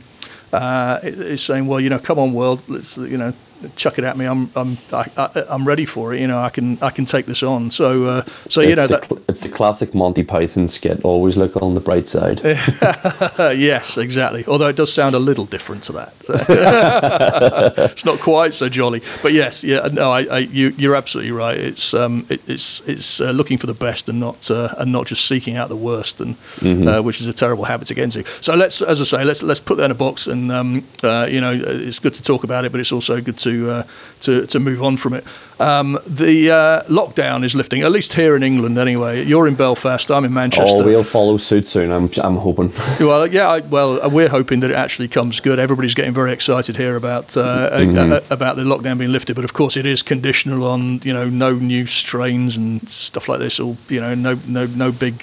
uh, 0.54 1.00
it, 1.04 1.20
it's 1.20 1.44
saying, 1.44 1.68
well, 1.68 1.80
you 1.80 1.90
know, 1.90 2.00
come 2.00 2.20
on, 2.20 2.34
world, 2.34 2.62
let's 2.68 2.98
you 2.98 3.18
know, 3.18 3.34
chuck 3.76 3.98
it 3.98 4.04
at 4.04 4.18
me. 4.18 4.26
I'm 4.26 4.50
I'm 4.56 4.78
I, 4.92 5.10
I, 5.18 5.44
I'm 5.50 5.68
ready 5.68 5.86
for 5.86 6.14
it. 6.14 6.22
You 6.22 6.28
know, 6.28 6.40
I 6.40 6.50
can 6.50 6.78
I 6.82 6.90
can 6.90 7.06
take 7.06 7.26
this 7.26 7.44
on. 7.44 7.72
So 7.72 8.06
uh, 8.06 8.24
so 8.50 8.62
you 8.62 8.70
it's, 8.70 8.78
know 8.78 8.88
the, 8.88 8.98
that. 8.98 9.24
it's 9.30 9.42
the 9.42 9.50
classic 9.50 9.94
Monty 9.94 10.24
Python 10.24 10.68
skit. 10.68 11.04
Always 11.04 11.38
look 11.38 11.62
on 11.62 11.76
the 11.76 11.82
bright 11.82 12.08
side. 12.08 12.42
Yes, 13.62 13.98
exactly. 13.98 14.46
Although 14.48 14.68
it 14.68 14.76
does 14.76 14.92
sound 14.92 15.16
a 15.16 15.20
little 15.20 15.46
different 15.46 15.84
to 15.84 15.92
that. 15.94 16.14
it's 17.92 18.06
not 18.06 18.20
quite 18.20 18.54
so 18.54 18.70
jolly, 18.70 19.02
but 19.22 19.34
yes, 19.34 19.64
yeah. 19.64 19.88
No, 19.92 20.12
I, 20.12 20.24
I, 20.24 20.38
you, 20.40 20.70
you're 20.78 20.96
absolutely 20.96 21.32
right. 21.32 21.58
It's 21.58 21.94
um, 21.94 22.26
it, 22.30 22.42
it's 22.50 22.82
it's 22.88 23.20
uh, 23.20 23.32
looking 23.32 23.58
for 23.58 23.68
the 23.68 23.74
best 23.74 24.10
and 24.10 24.20
not 24.20 24.50
uh, 24.50 24.74
and 24.78 24.92
not 24.92 25.08
just 25.08 25.28
seeking 25.28 25.58
out 25.58 25.70
the 25.70 25.76
worst, 25.76 26.22
and 26.22 26.36
uh, 26.64 27.02
which 27.02 27.22
is 27.22 27.28
a 27.28 27.34
terrible 27.34 27.66
habit 27.66 27.88
to 27.88 27.94
get 27.94 28.04
into. 28.04 28.24
So 28.42 28.56
let's, 28.56 28.82
as 28.82 29.02
I 29.02 29.04
say, 29.04 29.24
let's 29.24 29.44
let's 29.44 29.60
put 29.60 29.78
that 29.78 29.86
in 29.86 29.92
a 29.92 29.96
box, 29.96 30.28
and 30.28 30.52
um, 30.52 30.84
uh, 31.04 31.28
you 31.30 31.42
know, 31.42 31.52
it's 31.54 32.00
good 32.00 32.14
to 32.16 32.24
talk 32.24 32.44
about 32.44 32.66
it, 32.66 32.72
but 32.72 32.80
it's 32.80 32.92
also 32.92 33.22
good 33.22 33.38
to 33.40 33.51
uh, 33.60 33.84
to 34.22 34.46
to 34.48 34.60
move 34.60 34.82
on 34.84 34.98
from 34.98 35.14
it. 35.14 35.24
Um, 35.60 36.00
the 36.08 36.50
uh, 36.50 36.82
lockdown 36.90 37.44
is 37.44 37.54
lifting, 37.54 37.84
at 37.84 37.92
least 37.92 38.14
here 38.14 38.36
in 38.36 38.42
England, 38.42 38.80
anyway. 38.80 39.24
You're 39.24 39.48
in 39.48 39.54
Belfast, 39.54 40.10
I'm 40.10 40.26
in 40.26 40.34
Manchester. 40.34 40.82
Oh, 40.84 40.86
we'll 40.88 41.04
follow 41.04 41.38
suit 41.38 41.68
soon. 41.68 41.92
I'm 41.92 42.10
I'm 42.24 42.38
hoping. 42.38 42.72
Well, 43.00 43.28
yeah, 43.28 43.48
I, 43.48 43.60
well, 43.60 44.02
uh, 44.02 44.10
we're 44.10 44.30
hoping 44.30 44.62
that 44.62 44.72
it 44.72 44.76
actually 44.76 45.08
comes 45.08 45.40
good. 45.40 45.60
Everybody's 45.60 45.94
getting 45.94 46.14
very 46.14 46.32
excited 46.34 46.78
here 46.78 46.96
about 46.98 47.38
uh, 47.38 47.70
Mm-hmm. 47.72 48.12
uh, 48.14 48.20
about 48.30 48.56
the 48.56 48.64
lockdown 48.64 48.98
being 48.98 49.12
lifted, 49.12 49.36
but 49.36 49.44
of 49.46 49.54
course, 49.54 49.78
it 49.80 49.86
is 49.86 50.02
conditional 50.04 50.64
on 50.64 51.00
you 51.04 51.14
know 51.14 51.30
no 51.30 51.54
new 51.54 51.86
strains 51.88 52.58
and 52.58 52.82
stuff 52.90 53.28
like 53.30 53.40
this, 53.40 53.60
or 53.60 53.76
you 53.90 54.00
know 54.02 54.16
no 54.16 54.36
no 54.48 54.66
no 54.78 54.92
big 54.92 55.14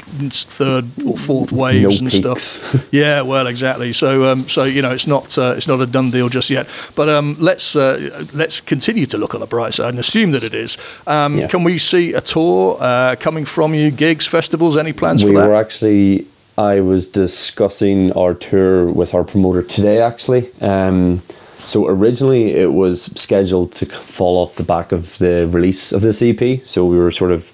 third 0.58 0.84
or 1.06 1.16
fourth 1.18 1.50
waves 1.52 2.00
and 2.00 2.10
peaks. 2.10 2.42
stuff. 2.42 2.86
Yeah, 2.92 3.22
well, 3.22 3.46
exactly. 3.48 3.92
So 3.92 4.24
um, 4.24 4.38
so 4.40 4.64
you 4.64 4.82
know 4.82 4.92
it's 4.92 5.06
not 5.08 5.36
uh, 5.38 5.54
it's 5.56 5.68
not 5.68 5.80
a 5.80 5.86
done 5.86 6.10
deal 6.10 6.28
just 6.28 6.48
yet. 6.50 6.68
But 6.94 7.08
um, 7.08 7.34
let's 7.38 7.74
uh, 7.76 8.17
let's 8.34 8.60
continue 8.60 9.06
to 9.06 9.18
look 9.18 9.34
on 9.34 9.40
the 9.40 9.46
bright 9.46 9.74
side 9.74 9.90
and 9.90 9.98
assume 9.98 10.30
that 10.32 10.44
it 10.44 10.54
is. 10.54 10.76
Um, 11.06 11.38
Yeah. 11.38 11.48
Can 11.48 11.64
we 11.64 11.78
see 11.78 12.12
a 12.14 12.20
tour 12.20 12.76
uh, 12.80 13.16
coming 13.20 13.44
from 13.44 13.74
you? 13.74 13.90
Gigs, 13.90 14.26
festivals, 14.26 14.76
any 14.76 14.92
plans 14.92 15.24
we 15.24 15.30
for 15.30 15.38
that? 15.40 15.48
were 15.48 15.54
actually. 15.56 16.26
I 16.56 16.80
was 16.80 17.06
discussing 17.06 18.12
our 18.14 18.34
tour 18.34 18.86
with 18.86 19.14
our 19.14 19.22
promoter 19.22 19.62
today, 19.62 20.00
actually. 20.00 20.50
Um, 20.60 21.22
so 21.58 21.86
originally 21.86 22.50
it 22.50 22.72
was 22.72 23.04
scheduled 23.20 23.72
to 23.74 23.86
fall 23.86 24.38
off 24.42 24.56
the 24.56 24.64
back 24.64 24.90
of 24.90 25.18
the 25.18 25.46
release 25.46 25.92
of 25.92 26.02
this 26.02 26.20
EP. 26.20 26.60
So 26.64 26.84
we 26.84 26.96
were 26.98 27.12
sort 27.12 27.30
of 27.30 27.52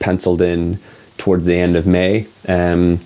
penciled 0.00 0.42
in 0.42 0.80
towards 1.16 1.46
the 1.46 1.54
end 1.54 1.76
of 1.76 1.86
May. 1.86 2.26
Um, 2.48 3.00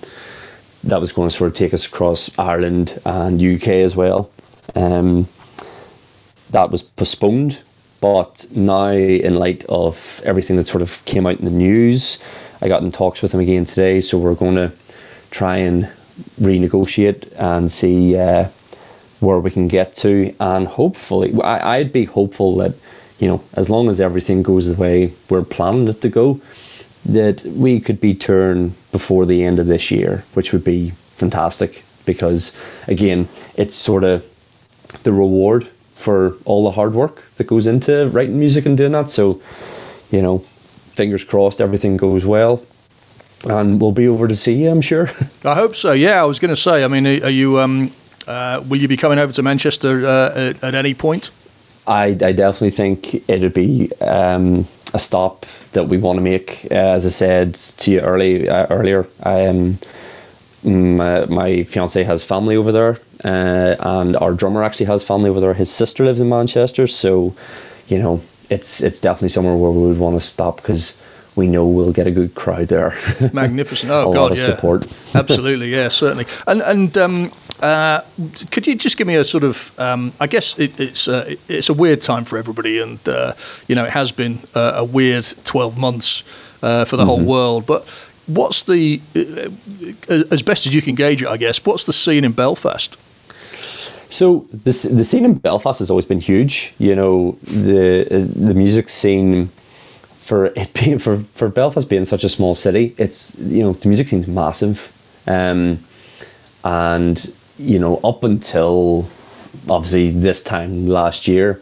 that 0.83 0.99
was 0.99 1.11
going 1.11 1.29
to 1.29 1.35
sort 1.35 1.49
of 1.49 1.55
take 1.55 1.73
us 1.73 1.85
across 1.85 2.31
Ireland 2.39 2.99
and 3.05 3.39
UK 3.41 3.67
as 3.67 3.95
well. 3.95 4.31
Um, 4.75 5.27
that 6.51 6.71
was 6.71 6.83
postponed. 6.83 7.61
But 8.01 8.47
now, 8.55 8.91
in 8.91 9.35
light 9.35 9.65
of 9.67 10.21
everything 10.23 10.55
that 10.55 10.67
sort 10.67 10.81
of 10.81 11.03
came 11.05 11.27
out 11.27 11.37
in 11.37 11.45
the 11.45 11.51
news, 11.51 12.23
I 12.61 12.69
got 12.69 12.81
in 12.81 12.91
talks 12.91 13.21
with 13.21 13.33
him 13.33 13.41
again 13.41 13.65
today. 13.65 13.99
So 13.99 14.17
we're 14.17 14.35
going 14.35 14.55
to 14.55 14.71
try 15.31 15.57
and 15.57 15.89
renegotiate 16.39 17.33
and 17.37 17.71
see 17.71 18.17
uh, 18.17 18.45
where 19.19 19.39
we 19.39 19.51
can 19.51 19.67
get 19.67 19.93
to. 19.95 20.33
And 20.39 20.67
hopefully, 20.67 21.33
I, 21.41 21.77
I'd 21.77 21.91
be 21.91 22.05
hopeful 22.05 22.55
that, 22.57 22.75
you 23.19 23.27
know, 23.27 23.43
as 23.53 23.69
long 23.69 23.89
as 23.89 23.99
everything 23.99 24.43
goes 24.43 24.67
the 24.67 24.81
way 24.81 25.13
we're 25.29 25.43
planning 25.43 25.89
it 25.89 26.01
to 26.01 26.09
go, 26.09 26.39
that 27.05 27.43
we 27.43 27.79
could 27.81 27.99
be 27.99 28.13
turned 28.13 28.75
before 28.91 29.25
the 29.25 29.43
end 29.43 29.59
of 29.59 29.67
this 29.67 29.91
year, 29.91 30.23
which 30.33 30.53
would 30.53 30.63
be 30.63 30.91
fantastic 31.15 31.83
because, 32.05 32.55
again, 32.87 33.27
it's 33.55 33.75
sort 33.75 34.03
of 34.05 34.25
the 35.03 35.11
reward 35.11 35.69
for 35.99 36.35
all 36.45 36.63
the 36.63 36.71
hard 36.71 36.93
work 36.93 37.29
that 37.35 37.45
goes 37.45 37.67
into 37.67 38.07
writing 38.09 38.39
music 38.39 38.65
and 38.65 38.77
doing 38.77 38.93
that. 38.93 39.11
So, 39.11 39.41
you 40.09 40.21
know, 40.21 40.37
fingers 40.39 41.25
crossed 41.25 41.59
everything 41.59 41.97
goes 41.97 42.25
well. 42.25 42.63
And 43.45 43.79
we'll 43.79 43.91
be 43.91 44.07
over 44.07 44.27
to 44.27 44.35
see 44.35 44.63
you, 44.63 44.69
I'm 44.69 44.81
sure. 44.81 45.09
I 45.45 45.55
hope 45.55 45.75
so. 45.75 45.91
Yeah, 45.93 46.21
I 46.21 46.25
was 46.25 46.39
going 46.39 46.49
to 46.49 46.61
say. 46.61 46.83
I 46.83 46.87
mean, 46.87 47.05
are 47.07 47.25
are 47.25 47.29
you? 47.29 47.59
Um, 47.59 47.91
uh, 48.27 48.63
will 48.67 48.77
you 48.77 48.87
be 48.87 48.97
coming 48.97 49.17
over 49.17 49.33
to 49.33 49.41
Manchester 49.41 50.05
uh, 50.05 50.33
at, 50.35 50.63
at 50.63 50.75
any 50.75 50.93
point? 50.93 51.31
I, 51.87 52.07
I 52.07 52.31
definitely 52.33 52.71
think 52.71 53.29
it'd 53.29 53.53
be 53.53 53.91
um, 54.01 54.67
a 54.93 54.99
stop 54.99 55.45
that 55.71 55.87
we 55.87 55.97
want 55.97 56.19
to 56.19 56.23
make. 56.23 56.65
Uh, 56.69 56.75
as 56.75 57.05
I 57.05 57.09
said 57.09 57.55
to 57.55 57.91
you 57.91 57.99
early 58.01 58.47
uh, 58.47 58.67
earlier, 58.69 59.07
um, 59.23 59.79
my, 60.63 61.25
my 61.25 61.63
fiance 61.63 62.03
has 62.03 62.23
family 62.23 62.55
over 62.55 62.71
there, 62.71 62.99
uh, 63.23 63.75
and 63.79 64.15
our 64.17 64.33
drummer 64.33 64.63
actually 64.63 64.85
has 64.87 65.03
family 65.03 65.29
over 65.29 65.39
there. 65.39 65.53
His 65.53 65.71
sister 65.71 66.05
lives 66.05 66.21
in 66.21 66.29
Manchester, 66.29 66.87
so 66.87 67.35
you 67.87 67.99
know 67.99 68.21
it's 68.49 68.81
it's 68.81 69.01
definitely 69.01 69.29
somewhere 69.29 69.55
where 69.55 69.71
we 69.71 69.87
would 69.87 69.99
want 69.99 70.15
to 70.15 70.25
stop 70.25 70.57
because 70.57 71.01
we 71.35 71.47
know 71.47 71.65
we'll 71.65 71.93
get 71.93 72.07
a 72.07 72.11
good 72.11 72.35
crowd 72.35 72.67
there. 72.67 72.97
Magnificent! 73.33 73.91
Oh 73.91 74.11
a 74.11 74.13
God, 74.13 74.21
lot 74.21 74.31
of 74.31 74.37
yeah, 74.37 74.45
support. 74.45 74.87
Absolutely, 75.15 75.69
yeah, 75.69 75.89
certainly. 75.89 76.25
And 76.47 76.61
and 76.61 76.97
um, 76.97 77.27
uh, 77.61 78.01
could 78.51 78.67
you 78.67 78.75
just 78.75 78.97
give 78.97 79.07
me 79.07 79.15
a 79.15 79.23
sort 79.23 79.43
of? 79.43 79.77
Um, 79.79 80.13
I 80.19 80.27
guess 80.27 80.57
it, 80.57 80.79
it's 80.79 81.07
uh, 81.07 81.35
it's 81.47 81.69
a 81.69 81.73
weird 81.73 82.01
time 82.01 82.25
for 82.25 82.37
everybody, 82.37 82.79
and 82.79 82.99
uh, 83.07 83.33
you 83.67 83.75
know 83.75 83.85
it 83.85 83.91
has 83.91 84.11
been 84.11 84.39
a, 84.55 84.73
a 84.77 84.83
weird 84.83 85.25
twelve 85.43 85.77
months 85.77 86.23
uh, 86.61 86.85
for 86.85 86.97
the 86.97 87.03
mm-hmm. 87.03 87.09
whole 87.09 87.23
world. 87.23 87.65
But 87.65 87.87
what's 88.27 88.63
the 88.63 89.01
uh, 89.15 90.23
as 90.31 90.41
best 90.41 90.65
as 90.67 90.73
you 90.73 90.81
can 90.81 90.95
gauge 90.95 91.21
it? 91.21 91.27
I 91.27 91.37
guess 91.37 91.65
what's 91.65 91.85
the 91.85 91.93
scene 91.93 92.23
in 92.23 92.31
Belfast? 92.31 92.97
So 94.09 94.47
the 94.51 94.71
the 94.71 95.05
scene 95.05 95.25
in 95.25 95.35
Belfast 95.35 95.79
has 95.79 95.89
always 95.89 96.05
been 96.05 96.19
huge. 96.19 96.73
You 96.79 96.95
know 96.95 97.37
the 97.43 98.27
the 98.35 98.53
music 98.53 98.89
scene 98.89 99.49
for 100.29 100.45
it 100.55 100.71
being 100.73 100.99
for, 100.99 101.17
for 101.17 101.49
Belfast 101.49 101.89
being 101.89 102.05
such 102.05 102.23
a 102.23 102.29
small 102.29 102.53
city, 102.53 102.93
it's 102.99 103.35
you 103.39 103.63
know 103.63 103.73
the 103.73 103.87
music 103.87 104.07
scene's 104.07 104.27
massive, 104.27 104.93
um, 105.25 105.79
and 106.63 107.33
you 107.57 107.79
know 107.79 107.97
up 108.03 108.23
until 108.23 109.09
obviously 109.67 110.11
this 110.11 110.43
time 110.43 110.87
last 110.87 111.27
year, 111.27 111.59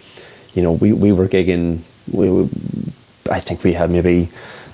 you 0.53 0.61
know 0.61 0.73
we, 0.73 0.91
we 0.91 1.13
were 1.13 1.29
gigging. 1.29 1.79
We, 2.11 2.29
we, 2.29 2.49
I 3.31 3.39
think 3.39 3.63
we 3.63 3.71
had 3.71 3.89
maybe 3.89 4.27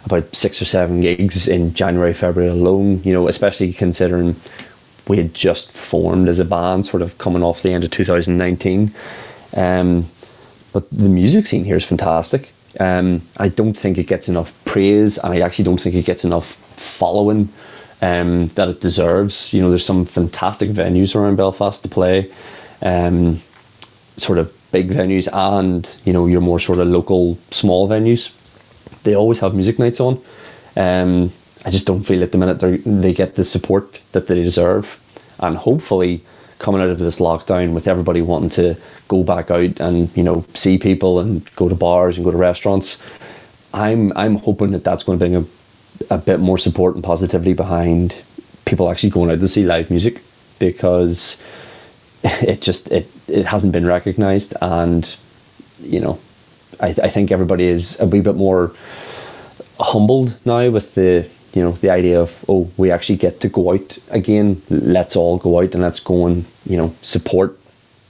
about 0.06 0.36
six 0.36 0.60
or 0.60 0.66
seven 0.66 1.00
gigs 1.00 1.48
in 1.48 1.76
January, 1.76 2.14
February 2.14 2.50
alone. 2.50 3.04
You 3.04 3.14
know, 3.14 3.28
especially 3.28 3.74
considering 3.74 4.36
we 5.08 5.18
had 5.18 5.34
just 5.34 5.72
formed 5.72 6.28
as 6.30 6.40
a 6.40 6.46
band, 6.46 6.86
sort 6.86 7.02
of 7.02 7.18
coming 7.18 7.44
off 7.44 7.62
the 7.62 7.74
end 7.74 7.84
of 7.84 7.92
2019. 7.92 8.92
Um, 9.56 10.06
but 10.72 10.90
the 10.90 11.10
music 11.10 11.48
scene 11.48 11.66
here 11.66 11.76
is 11.76 11.86
fantastic. 11.86 12.52
Um, 12.80 13.22
I 13.38 13.50
don't 13.50 13.78
think 13.78 13.98
it 13.98 14.08
gets 14.08 14.28
enough 14.30 14.54
praise, 14.66 15.18
and 15.18 15.34
I 15.34 15.42
actually 15.42 15.66
don't 15.66 15.80
think 15.80 15.96
it 15.96 16.06
gets 16.06 16.26
enough 16.26 16.56
following 16.76 17.50
um, 18.02 18.48
that 18.56 18.68
it 18.68 18.82
deserves. 18.82 19.54
You 19.54 19.62
know, 19.62 19.70
there's 19.70 19.86
some 19.86 20.06
fantastic 20.06 20.72
venues 20.72 21.16
around 21.16 21.36
Belfast 21.36 21.84
to 21.84 21.90
play, 21.90 22.32
um, 22.82 23.42
sort 24.18 24.40
of 24.40 24.52
big 24.72 24.90
venues, 24.90 25.30
and 25.32 25.96
you 26.06 26.14
know 26.14 26.26
your 26.26 26.42
more 26.42 26.60
sort 26.60 26.80
of 26.80 26.88
local 26.88 27.38
small 27.52 27.88
venues. 27.88 28.32
They 29.04 29.16
always 29.16 29.40
have 29.42 29.54
music 29.54 29.78
nights 29.80 30.00
on. 30.00 30.20
Um, 30.76 31.32
I 31.66 31.72
just 31.72 31.88
don't 31.88 32.04
feel 32.04 32.24
at 32.24 32.32
the 32.32 32.38
minute 32.38 32.84
they 32.86 33.14
get 33.14 33.36
the 33.36 33.44
support 33.44 34.02
that 34.12 34.28
they 34.28 34.36
deserve, 34.36 35.00
and 35.40 35.58
hopefully 35.58 36.24
coming 36.60 36.82
out 36.82 36.90
of 36.90 37.00
this 37.00 37.20
lockdown 37.20 37.74
with 37.74 37.88
everybody 37.88 38.22
wanting 38.22 38.50
to 38.50 38.76
go 39.08 39.24
back 39.24 39.52
out 39.52 39.80
and 39.80 40.16
you 40.16 40.24
know 40.24 40.46
see 40.54 40.78
people 40.78 41.20
and 41.20 41.54
go 41.56 41.68
to 41.70 41.76
bars 41.76 42.18
and 42.18 42.26
go 42.26 42.32
to 42.32 42.38
restaurants. 42.38 43.02
I'm 43.74 44.12
I'm 44.16 44.38
hoping 44.38 44.72
that 44.72 44.84
that's 44.84 45.04
going 45.04 45.18
to 45.18 45.24
bring 45.24 45.36
a 45.36 45.46
a 46.10 46.18
bit 46.18 46.40
more 46.40 46.58
support 46.58 46.96
and 46.96 47.04
positivity 47.04 47.54
behind 47.54 48.22
people 48.66 48.90
actually 48.90 49.10
going 49.10 49.30
out 49.30 49.40
to 49.40 49.48
see 49.48 49.64
live 49.64 49.90
music 49.90 50.22
because 50.60 51.42
it 52.24 52.62
just 52.62 52.92
it 52.92 53.10
it 53.28 53.46
hasn't 53.46 53.74
been 53.74 53.86
recognized 53.86 54.54
and 54.62 55.16
you 55.82 56.00
know 56.00 56.20
I, 56.80 56.88
I 56.88 57.10
think 57.10 57.32
everybody 57.32 57.66
is 57.66 58.00
a 58.00 58.06
wee 58.06 58.22
bit 58.22 58.36
more 58.36 58.74
humbled 59.80 60.38
now 60.46 60.70
with 60.70 60.96
the 60.96 61.30
you 61.54 61.62
know 61.62 61.72
the 61.72 61.90
idea 61.90 62.20
of 62.20 62.44
oh 62.50 62.70
we 62.78 62.92
actually 62.92 63.16
get 63.16 63.40
to 63.40 63.50
go 63.50 63.74
out 63.74 63.98
again 64.10 64.62
let's 64.70 65.16
all 65.16 65.38
go 65.38 65.60
out 65.60 65.74
and 65.74 65.84
let's 65.84 66.00
go 66.00 66.26
and 66.26 66.46
you 66.66 66.78
know 66.78 66.94
support 67.02 67.58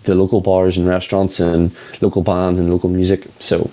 the 0.03 0.15
local 0.15 0.41
bars 0.41 0.77
and 0.77 0.87
restaurants 0.87 1.39
and 1.39 1.75
local 2.01 2.21
bands 2.21 2.59
and 2.59 2.69
local 2.69 2.89
music. 2.89 3.25
So 3.39 3.69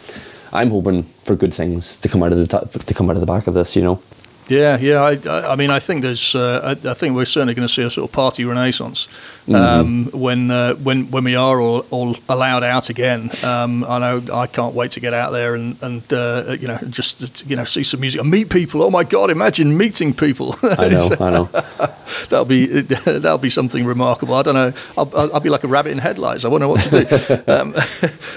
i'm 0.52 0.70
hoping 0.70 1.02
for 1.24 1.36
good 1.36 1.54
things 1.54 1.96
to 2.00 2.08
come 2.08 2.22
out 2.22 2.32
of 2.32 2.38
the 2.38 2.80
to 2.84 2.94
come 2.94 3.08
out 3.08 3.16
of 3.16 3.20
the 3.20 3.26
back 3.26 3.46
of 3.46 3.54
this 3.54 3.76
you 3.76 3.82
know 3.82 4.02
yeah, 4.50 4.76
yeah. 4.78 5.02
I, 5.02 5.52
I 5.52 5.56
mean, 5.56 5.70
I 5.70 5.78
think 5.78 6.02
there's. 6.02 6.34
Uh, 6.34 6.76
I, 6.84 6.90
I, 6.90 6.94
think 6.94 7.14
we're 7.14 7.24
certainly 7.24 7.54
going 7.54 7.66
to 7.66 7.72
see 7.72 7.82
a 7.82 7.90
sort 7.90 8.08
of 8.08 8.12
party 8.12 8.44
renaissance 8.44 9.08
um, 9.48 10.06
mm-hmm. 10.06 10.18
when 10.18 10.50
uh, 10.50 10.74
when 10.74 11.10
when 11.10 11.24
we 11.24 11.36
are 11.36 11.60
all, 11.60 11.86
all 11.90 12.16
allowed 12.28 12.62
out 12.62 12.90
again. 12.90 13.30
Um, 13.44 13.84
I 13.84 13.98
know 13.98 14.22
I 14.32 14.46
can't 14.46 14.74
wait 14.74 14.90
to 14.92 15.00
get 15.00 15.14
out 15.14 15.30
there 15.30 15.54
and 15.54 15.76
and 15.82 16.12
uh, 16.12 16.56
you 16.58 16.68
know 16.68 16.78
just 16.88 17.46
you 17.48 17.56
know 17.56 17.64
see 17.64 17.84
some 17.84 18.00
music 18.00 18.20
and 18.20 18.30
meet 18.30 18.50
people. 18.50 18.82
Oh 18.82 18.90
my 18.90 19.04
God! 19.04 19.30
Imagine 19.30 19.76
meeting 19.76 20.14
people. 20.14 20.56
I 20.62 20.88
know. 20.88 21.08
I 21.20 21.30
know. 21.30 21.44
that'll 22.28 22.44
be 22.44 22.66
that'll 22.82 23.38
be 23.38 23.50
something 23.50 23.84
remarkable. 23.84 24.34
I 24.34 24.42
don't 24.42 24.54
know. 24.54 24.72
I'll, 24.96 25.32
I'll 25.32 25.40
be 25.40 25.50
like 25.50 25.64
a 25.64 25.68
rabbit 25.68 25.92
in 25.92 25.98
headlights. 25.98 26.44
I 26.44 26.48
won't 26.48 26.60
know 26.60 26.68
what 26.68 26.82
to 26.82 27.04
do. 27.04 27.52
um, 27.52 27.74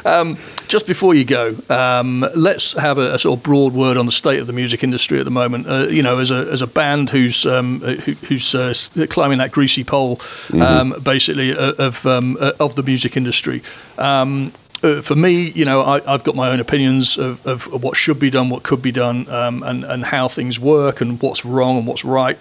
um, 0.06 0.38
just 0.74 0.88
before 0.88 1.14
you 1.14 1.24
go, 1.24 1.56
um, 1.70 2.26
let's 2.36 2.74
have 2.74 2.98
a, 2.98 3.14
a, 3.14 3.20
sort 3.20 3.38
of 3.38 3.44
broad 3.44 3.74
word 3.74 3.96
on 3.96 4.08
the 4.08 4.12
state 4.12 4.40
of 4.40 4.48
the 4.48 4.54
music 4.54 4.84
industry 4.84 5.20
at 5.20 5.24
the 5.24 5.30
moment. 5.30 5.68
Uh, 5.68 5.86
you 5.88 6.02
know, 6.02 6.18
as 6.18 6.32
a 6.32 6.48
as 6.52 6.64
a 6.64 6.68
band 6.68 7.12
who's 7.12 7.46
um, 7.46 7.80
who, 7.82 8.14
who's 8.28 8.56
uh, 8.56 8.74
climbing 9.08 9.38
that 9.38 9.52
greasy 9.52 9.84
pole, 9.84 10.16
mm-hmm. 10.16 10.64
Um, 10.64 10.96
basically 11.04 11.56
uh, 11.56 11.74
of 11.74 12.04
um, 12.08 12.38
uh, 12.40 12.54
of 12.60 12.74
the 12.74 12.82
music 12.82 13.16
industry. 13.16 13.62
Um, 14.00 14.52
uh, 14.82 15.02
for 15.02 15.16
me, 15.16 15.52
you 15.52 15.64
know, 15.64 15.84
I, 15.84 16.02
have 16.12 16.24
got 16.24 16.36
my 16.36 16.50
own 16.50 16.60
opinions 16.60 17.18
of, 17.18 17.46
of, 17.46 17.84
what 17.84 17.96
should 17.96 18.20
be 18.20 18.32
done, 18.32 18.50
what 18.50 18.64
could 18.64 18.82
be 18.82 18.92
done, 18.92 19.30
um, 19.30 19.62
and, 19.64 19.86
and 19.86 20.04
how 20.04 20.28
things 20.28 20.60
work, 20.60 21.02
and 21.02 21.22
what's 21.22 21.46
wrong 21.46 21.78
and 21.78 21.88
what's 21.88 22.04
right. 22.04 22.38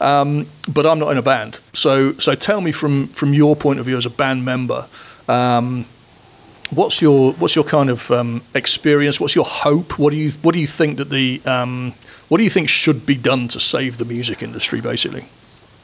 Um, 0.00 0.46
but 0.68 0.84
I'm 0.86 0.98
not 0.98 1.12
in 1.12 1.18
a 1.18 1.22
band, 1.22 1.60
so 1.72 2.14
so 2.14 2.34
tell 2.34 2.60
me 2.60 2.72
from 2.72 3.06
from 3.06 3.32
your 3.32 3.54
point 3.54 3.78
of 3.78 3.86
view 3.86 3.96
as 3.96 4.06
a 4.06 4.10
band 4.10 4.44
member. 4.44 4.86
Um, 5.28 5.86
what's 6.70 7.00
your 7.00 7.32
what's 7.34 7.54
your 7.54 7.64
kind 7.64 7.90
of 7.90 8.10
um, 8.10 8.42
experience? 8.54 9.20
What's 9.20 9.34
your 9.34 9.44
hope? 9.44 9.98
What 9.98 10.10
do 10.10 10.16
you 10.16 10.30
what 10.42 10.52
do 10.52 10.60
you 10.60 10.66
think 10.66 10.98
that 10.98 11.10
the 11.10 11.40
um, 11.46 11.92
what 12.28 12.38
do 12.38 12.44
you 12.44 12.50
think 12.50 12.68
should 12.68 13.06
be 13.06 13.14
done 13.14 13.48
to 13.48 13.60
save 13.60 13.98
the 13.98 14.04
music 14.04 14.42
industry, 14.42 14.80
basically? 14.82 15.22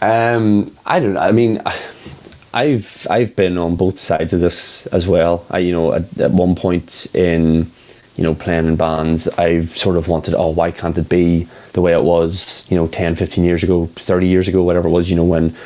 Um, 0.00 0.74
I 0.84 0.98
don't 1.00 1.14
know. 1.14 1.20
I 1.20 1.32
mean, 1.32 1.62
I've 2.54 3.06
I've 3.08 3.34
been 3.36 3.56
on 3.58 3.76
both 3.76 3.98
sides 3.98 4.32
of 4.32 4.40
this 4.40 4.86
as 4.88 5.06
well. 5.06 5.46
I 5.50 5.58
you 5.58 5.72
know 5.72 5.92
at, 5.92 6.18
at 6.18 6.30
one 6.32 6.54
point 6.54 7.06
in 7.14 7.70
you 8.16 8.24
know 8.24 8.34
playing 8.34 8.66
in 8.66 8.76
bands, 8.76 9.28
I've 9.28 9.76
sort 9.76 9.96
of 9.96 10.08
wanted, 10.08 10.34
oh, 10.34 10.50
why 10.50 10.70
can't 10.70 10.98
it 10.98 11.08
be 11.08 11.48
the 11.72 11.80
way 11.80 11.92
it 11.92 12.02
was, 12.02 12.66
you 12.70 12.76
know, 12.76 12.86
10, 12.86 13.14
15 13.14 13.44
years 13.44 13.64
ago, 13.64 13.86
30 13.86 14.26
years 14.26 14.48
ago, 14.48 14.62
whatever 14.62 14.88
it 14.88 14.90
was, 14.90 15.08
you 15.08 15.16
know, 15.16 15.24
when 15.24 15.56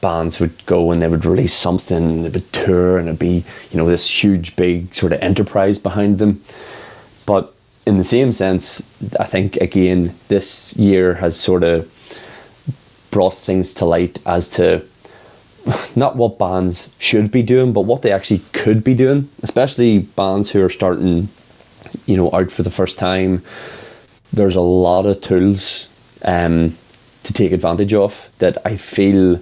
bands 0.00 0.40
would 0.40 0.64
go 0.66 0.90
and 0.90 1.02
they 1.02 1.08
would 1.08 1.24
release 1.24 1.54
something, 1.54 1.96
and 1.96 2.24
they 2.24 2.30
would 2.30 2.52
tour, 2.52 2.98
and 2.98 3.08
it'd 3.08 3.18
be, 3.18 3.44
you 3.70 3.76
know, 3.78 3.88
this 3.88 4.08
huge, 4.22 4.56
big 4.56 4.94
sort 4.94 5.12
of 5.12 5.20
enterprise 5.22 5.78
behind 5.78 6.18
them. 6.18 6.42
But 7.26 7.52
in 7.86 7.98
the 7.98 8.04
same 8.04 8.32
sense, 8.32 8.80
I 9.18 9.24
think 9.24 9.56
again 9.56 10.14
this 10.28 10.74
year 10.76 11.14
has 11.14 11.38
sort 11.38 11.62
of 11.62 11.90
brought 13.10 13.34
things 13.34 13.72
to 13.74 13.84
light 13.84 14.18
as 14.26 14.50
to 14.50 14.84
not 15.96 16.16
what 16.16 16.38
bands 16.38 16.94
should 16.98 17.30
be 17.30 17.42
doing, 17.42 17.72
but 17.72 17.82
what 17.82 18.02
they 18.02 18.12
actually 18.12 18.40
could 18.52 18.84
be 18.84 18.94
doing, 18.94 19.28
especially 19.42 19.98
bands 19.98 20.50
who 20.50 20.62
are 20.62 20.70
starting, 20.70 21.28
you 22.06 22.16
know, 22.16 22.30
out 22.32 22.50
for 22.50 22.62
the 22.62 22.70
first 22.70 22.98
time. 22.98 23.42
There's 24.32 24.56
a 24.56 24.60
lot 24.60 25.06
of 25.06 25.20
tools 25.20 25.88
um, 26.24 26.76
to 27.22 27.32
take 27.32 27.52
advantage 27.52 27.94
of 27.94 28.28
that 28.38 28.58
I 28.66 28.76
feel, 28.76 29.40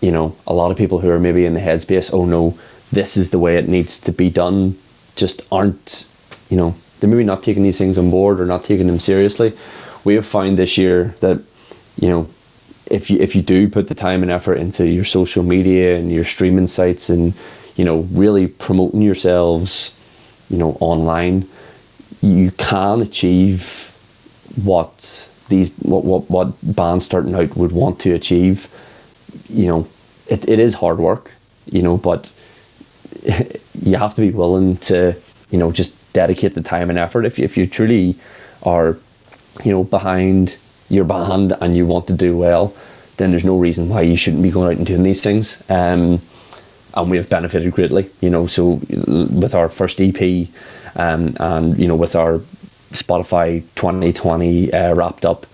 you 0.00 0.10
know, 0.10 0.36
a 0.46 0.54
lot 0.54 0.70
of 0.70 0.76
people 0.76 1.00
who 1.00 1.10
are 1.10 1.20
maybe 1.20 1.44
in 1.44 1.54
the 1.54 1.60
headspace, 1.60 2.12
oh 2.12 2.24
no, 2.24 2.58
this 2.92 3.16
is 3.16 3.30
the 3.30 3.38
way 3.38 3.56
it 3.56 3.68
needs 3.68 4.00
to 4.00 4.12
be 4.12 4.30
done, 4.30 4.78
just 5.16 5.42
aren't, 5.52 6.06
you 6.48 6.56
know, 6.56 6.74
they're 6.98 7.10
maybe 7.10 7.24
not 7.24 7.42
taking 7.42 7.62
these 7.62 7.78
things 7.78 7.98
on 7.98 8.10
board 8.10 8.40
or 8.40 8.46
not 8.46 8.64
taking 8.64 8.86
them 8.86 8.98
seriously. 8.98 9.56
We 10.04 10.14
have 10.14 10.26
found 10.26 10.58
this 10.58 10.78
year 10.78 11.14
that, 11.20 11.42
you 11.98 12.08
know, 12.08 12.28
if 12.90 13.08
you 13.08 13.18
if 13.20 13.36
you 13.36 13.42
do 13.42 13.68
put 13.68 13.88
the 13.88 13.94
time 13.94 14.22
and 14.22 14.30
effort 14.30 14.56
into 14.56 14.86
your 14.86 15.04
social 15.04 15.44
media 15.44 15.96
and 15.96 16.12
your 16.12 16.24
streaming 16.24 16.66
sites 16.66 17.08
and 17.08 17.34
you 17.76 17.84
know 17.84 18.00
really 18.10 18.48
promoting 18.48 19.00
yourselves, 19.00 19.96
you 20.50 20.58
know, 20.58 20.76
online, 20.80 21.48
you 22.20 22.50
can 22.50 23.00
achieve 23.00 23.96
what 24.62 25.28
these 25.48 25.72
what 25.78 26.04
what, 26.04 26.28
what 26.28 26.52
bands 26.62 27.06
starting 27.06 27.34
out 27.34 27.56
would 27.56 27.72
want 27.72 28.00
to 28.00 28.12
achieve. 28.12 28.68
You 29.48 29.66
know, 29.66 29.88
it, 30.28 30.48
it 30.48 30.58
is 30.58 30.74
hard 30.74 30.98
work, 30.98 31.32
you 31.66 31.82
know, 31.82 31.96
but 31.96 32.34
you 33.82 33.96
have 33.96 34.14
to 34.14 34.20
be 34.20 34.30
willing 34.30 34.76
to, 34.78 35.14
you 35.50 35.58
know, 35.58 35.72
just 35.72 35.94
dedicate 36.12 36.54
the 36.54 36.62
time 36.62 36.90
and 36.90 36.98
effort. 36.98 37.24
If 37.24 37.38
you, 37.38 37.44
if 37.44 37.56
you 37.56 37.66
truly 37.66 38.16
are, 38.62 38.96
you 39.64 39.72
know, 39.72 39.84
behind 39.84 40.56
your 40.88 41.04
band 41.04 41.52
and 41.60 41.76
you 41.76 41.86
want 41.86 42.06
to 42.08 42.12
do 42.12 42.36
well, 42.36 42.74
then 43.16 43.30
there's 43.30 43.44
no 43.44 43.58
reason 43.58 43.88
why 43.88 44.02
you 44.02 44.16
shouldn't 44.16 44.42
be 44.42 44.50
going 44.50 44.72
out 44.72 44.78
and 44.78 44.86
doing 44.86 45.02
these 45.02 45.22
things. 45.22 45.62
Um, 45.68 46.18
and 46.94 47.10
we 47.10 47.16
have 47.16 47.28
benefited 47.28 47.72
greatly, 47.72 48.10
you 48.20 48.30
know. 48.30 48.46
So 48.46 48.80
with 48.88 49.54
our 49.54 49.68
first 49.68 50.00
EP, 50.00 50.48
um, 50.96 51.36
and 51.38 51.78
you 51.78 51.86
know, 51.86 51.94
with 51.94 52.16
our 52.16 52.38
Spotify 52.90 53.62
2020 53.76 54.72
uh, 54.72 54.94
wrapped 54.94 55.24
up, 55.24 55.46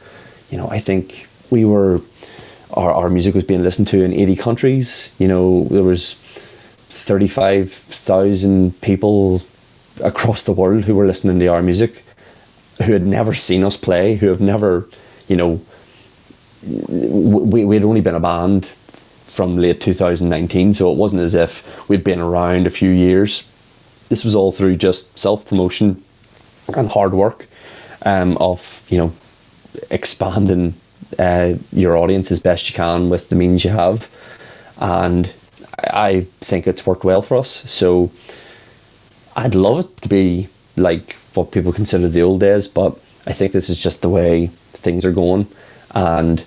you 0.51 0.57
know, 0.57 0.69
I 0.69 0.79
think 0.79 1.27
we 1.51 1.65
were 1.65 2.01
our, 2.77 2.93
our 2.93 3.09
music 3.09 3.35
was 3.35 3.45
being 3.45 3.63
listened 3.63 3.89
to 3.89 4.03
in 4.03 4.13
80 4.13 4.37
countries. 4.37 5.15
You 5.19 5.29
know, 5.29 5.65
there 5.65 5.83
was 5.83 6.15
35,000 6.15 8.81
people 8.81 9.43
across 10.03 10.43
the 10.43 10.53
world 10.53 10.85
who 10.85 10.95
were 10.95 11.07
listening 11.07 11.39
to 11.39 11.47
our 11.47 11.63
music 11.63 12.03
who 12.85 12.93
had 12.93 13.07
never 13.07 13.35
seen 13.35 13.65
us 13.65 13.77
play, 13.77 14.17
who 14.17 14.29
have 14.29 14.41
never, 14.41 14.89
you 15.29 15.37
know, 15.37 15.61
we 16.63 17.65
we 17.65 17.77
had 17.77 17.85
only 17.85 18.01
been 18.01 18.15
a 18.15 18.21
band 18.21 18.67
from 18.67 19.57
late 19.57 19.81
2019, 19.81 20.75
so 20.75 20.91
it 20.91 20.97
wasn't 20.97 21.23
as 21.23 21.35
if 21.35 21.89
we'd 21.89 22.05
been 22.05 22.21
around 22.21 22.67
a 22.67 22.71
few 22.71 22.91
years. 22.91 23.51
This 24.09 24.25
was 24.25 24.35
all 24.35 24.53
through 24.53 24.77
just 24.77 25.19
self 25.19 25.47
promotion 25.47 26.03
and 26.75 26.89
hard 26.89 27.13
work 27.13 27.47
um, 28.05 28.37
of 28.39 28.85
you 28.89 28.99
know 28.99 29.13
expanding 29.91 30.75
uh, 31.19 31.55
your 31.73 31.97
audience 31.97 32.31
as 32.33 32.41
best 32.41 32.69
you 32.69 32.75
can 32.75 33.09
with 33.11 33.29
the 33.29 33.37
means 33.37 33.65
you 33.65 33.71
have, 33.71 34.09
and 34.79 35.33
I 35.79 36.27
think 36.41 36.67
it's 36.67 36.87
worked 36.87 37.05
well 37.05 37.23
for 37.23 37.37
us. 37.37 37.51
So 37.71 38.11
I'd 39.37 39.55
love 39.55 39.81
it 39.81 39.97
to 39.99 40.09
be 40.09 40.49
like 40.77 41.15
what 41.35 41.53
people 41.53 41.73
consider 41.73 42.09
the 42.09 42.23
old 42.23 42.41
days, 42.41 42.69
but 42.69 42.99
I 43.27 43.33
think 43.33 43.53
this 43.53 43.69
is 43.69 43.83
just 43.83 44.03
the 44.03 44.09
way 44.09 44.49
things 44.73 45.05
are 45.05 45.13
going, 45.13 45.47
and 45.95 46.45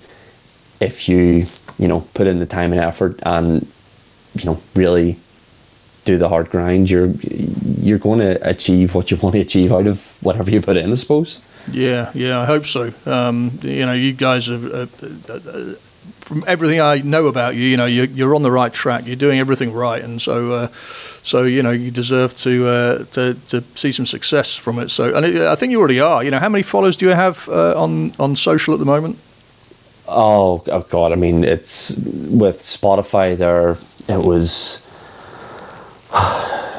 if 0.80 1.08
you 1.08 1.42
you 1.78 1.88
know 1.88 2.00
put 2.14 2.26
in 2.26 2.38
the 2.38 2.46
time 2.46 2.72
and 2.72 2.80
effort 2.80 3.20
and 3.24 3.66
you 4.34 4.44
know 4.44 4.60
really 4.74 5.18
do 6.04 6.18
the 6.18 6.28
hard 6.28 6.50
grind, 6.50 6.90
you're 6.90 7.12
you're 7.80 7.98
going 7.98 8.20
to 8.20 8.48
achieve 8.48 8.94
what 8.94 9.10
you 9.10 9.16
want 9.18 9.34
to 9.34 9.40
achieve 9.40 9.72
out 9.72 9.86
of 9.86 10.22
whatever 10.22 10.50
you 10.50 10.60
put 10.60 10.76
in, 10.76 10.90
I 10.90 10.94
suppose. 10.94 11.40
Yeah, 11.70 12.10
yeah, 12.14 12.40
I 12.40 12.44
hope 12.44 12.66
so. 12.66 12.92
Um, 13.06 13.50
you 13.62 13.86
know, 13.86 13.92
you 13.92 14.12
guys 14.12 14.48
uh, 14.50 14.86
uh, 15.28 15.74
from 16.30 16.42
everything 16.46 16.80
I 16.80 16.98
know 16.98 17.26
about 17.26 17.56
you, 17.56 17.64
you 17.64 17.76
know, 17.76 17.86
you're, 17.86 18.06
you're 18.06 18.34
on 18.36 18.42
the 18.42 18.52
right 18.52 18.72
track. 18.72 19.06
You're 19.06 19.16
doing 19.16 19.40
everything 19.40 19.72
right, 19.72 20.02
and 20.02 20.22
so, 20.22 20.52
uh, 20.52 20.68
so 21.22 21.42
you 21.42 21.62
know, 21.62 21.72
you 21.72 21.90
deserve 21.90 22.36
to 22.36 22.68
uh, 22.68 23.04
to 23.12 23.34
to 23.48 23.62
see 23.74 23.92
some 23.92 24.06
success 24.06 24.56
from 24.56 24.78
it. 24.78 24.90
So, 24.90 25.14
and 25.14 25.26
it, 25.26 25.42
I 25.42 25.56
think 25.56 25.72
you 25.72 25.78
already 25.80 26.00
are. 26.00 26.22
You 26.22 26.30
know, 26.30 26.38
how 26.38 26.48
many 26.48 26.62
followers 26.62 26.96
do 26.96 27.06
you 27.06 27.14
have 27.14 27.48
uh, 27.48 27.80
on 27.82 28.12
on 28.18 28.36
social 28.36 28.74
at 28.74 28.80
the 28.80 28.86
moment? 28.86 29.18
Oh, 30.06 30.62
oh 30.66 30.86
God! 30.88 31.12
I 31.12 31.16
mean, 31.16 31.44
it's 31.44 31.96
with 31.96 32.58
Spotify. 32.58 33.36
There, 33.36 33.70
it 34.08 34.24
was 34.24 34.78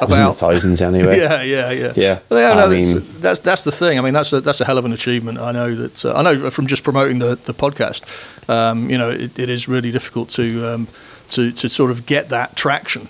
about 0.02 0.36
thousands 0.36 0.82
anyway. 0.82 1.18
yeah, 1.20 1.42
yeah, 1.42 1.70
yeah, 1.70 1.92
yeah. 1.96 2.18
yeah 2.30 2.54
no, 2.54 2.68
that's, 2.68 2.94
mean, 2.94 3.04
that's, 3.20 3.40
that's 3.40 3.64
the 3.64 3.72
thing. 3.72 3.98
I 3.98 4.02
mean, 4.02 4.14
that's 4.14 4.32
a, 4.32 4.40
that's 4.40 4.60
a 4.60 4.64
hell 4.64 4.78
of 4.78 4.84
an 4.84 4.92
achievement. 4.92 5.38
I 5.38 5.52
know 5.52 5.74
that. 5.74 6.04
Uh, 6.04 6.14
I 6.14 6.22
know 6.22 6.50
from 6.50 6.66
just 6.66 6.84
promoting 6.84 7.18
the 7.18 7.36
the 7.36 7.54
podcast. 7.54 8.04
Um, 8.48 8.90
you 8.90 8.98
know, 8.98 9.10
it, 9.10 9.38
it 9.38 9.48
is 9.48 9.68
really 9.68 9.90
difficult 9.90 10.28
to 10.30 10.72
um, 10.72 10.88
to 11.30 11.52
to 11.52 11.68
sort 11.68 11.90
of 11.90 12.06
get 12.06 12.28
that 12.30 12.56
traction. 12.56 13.08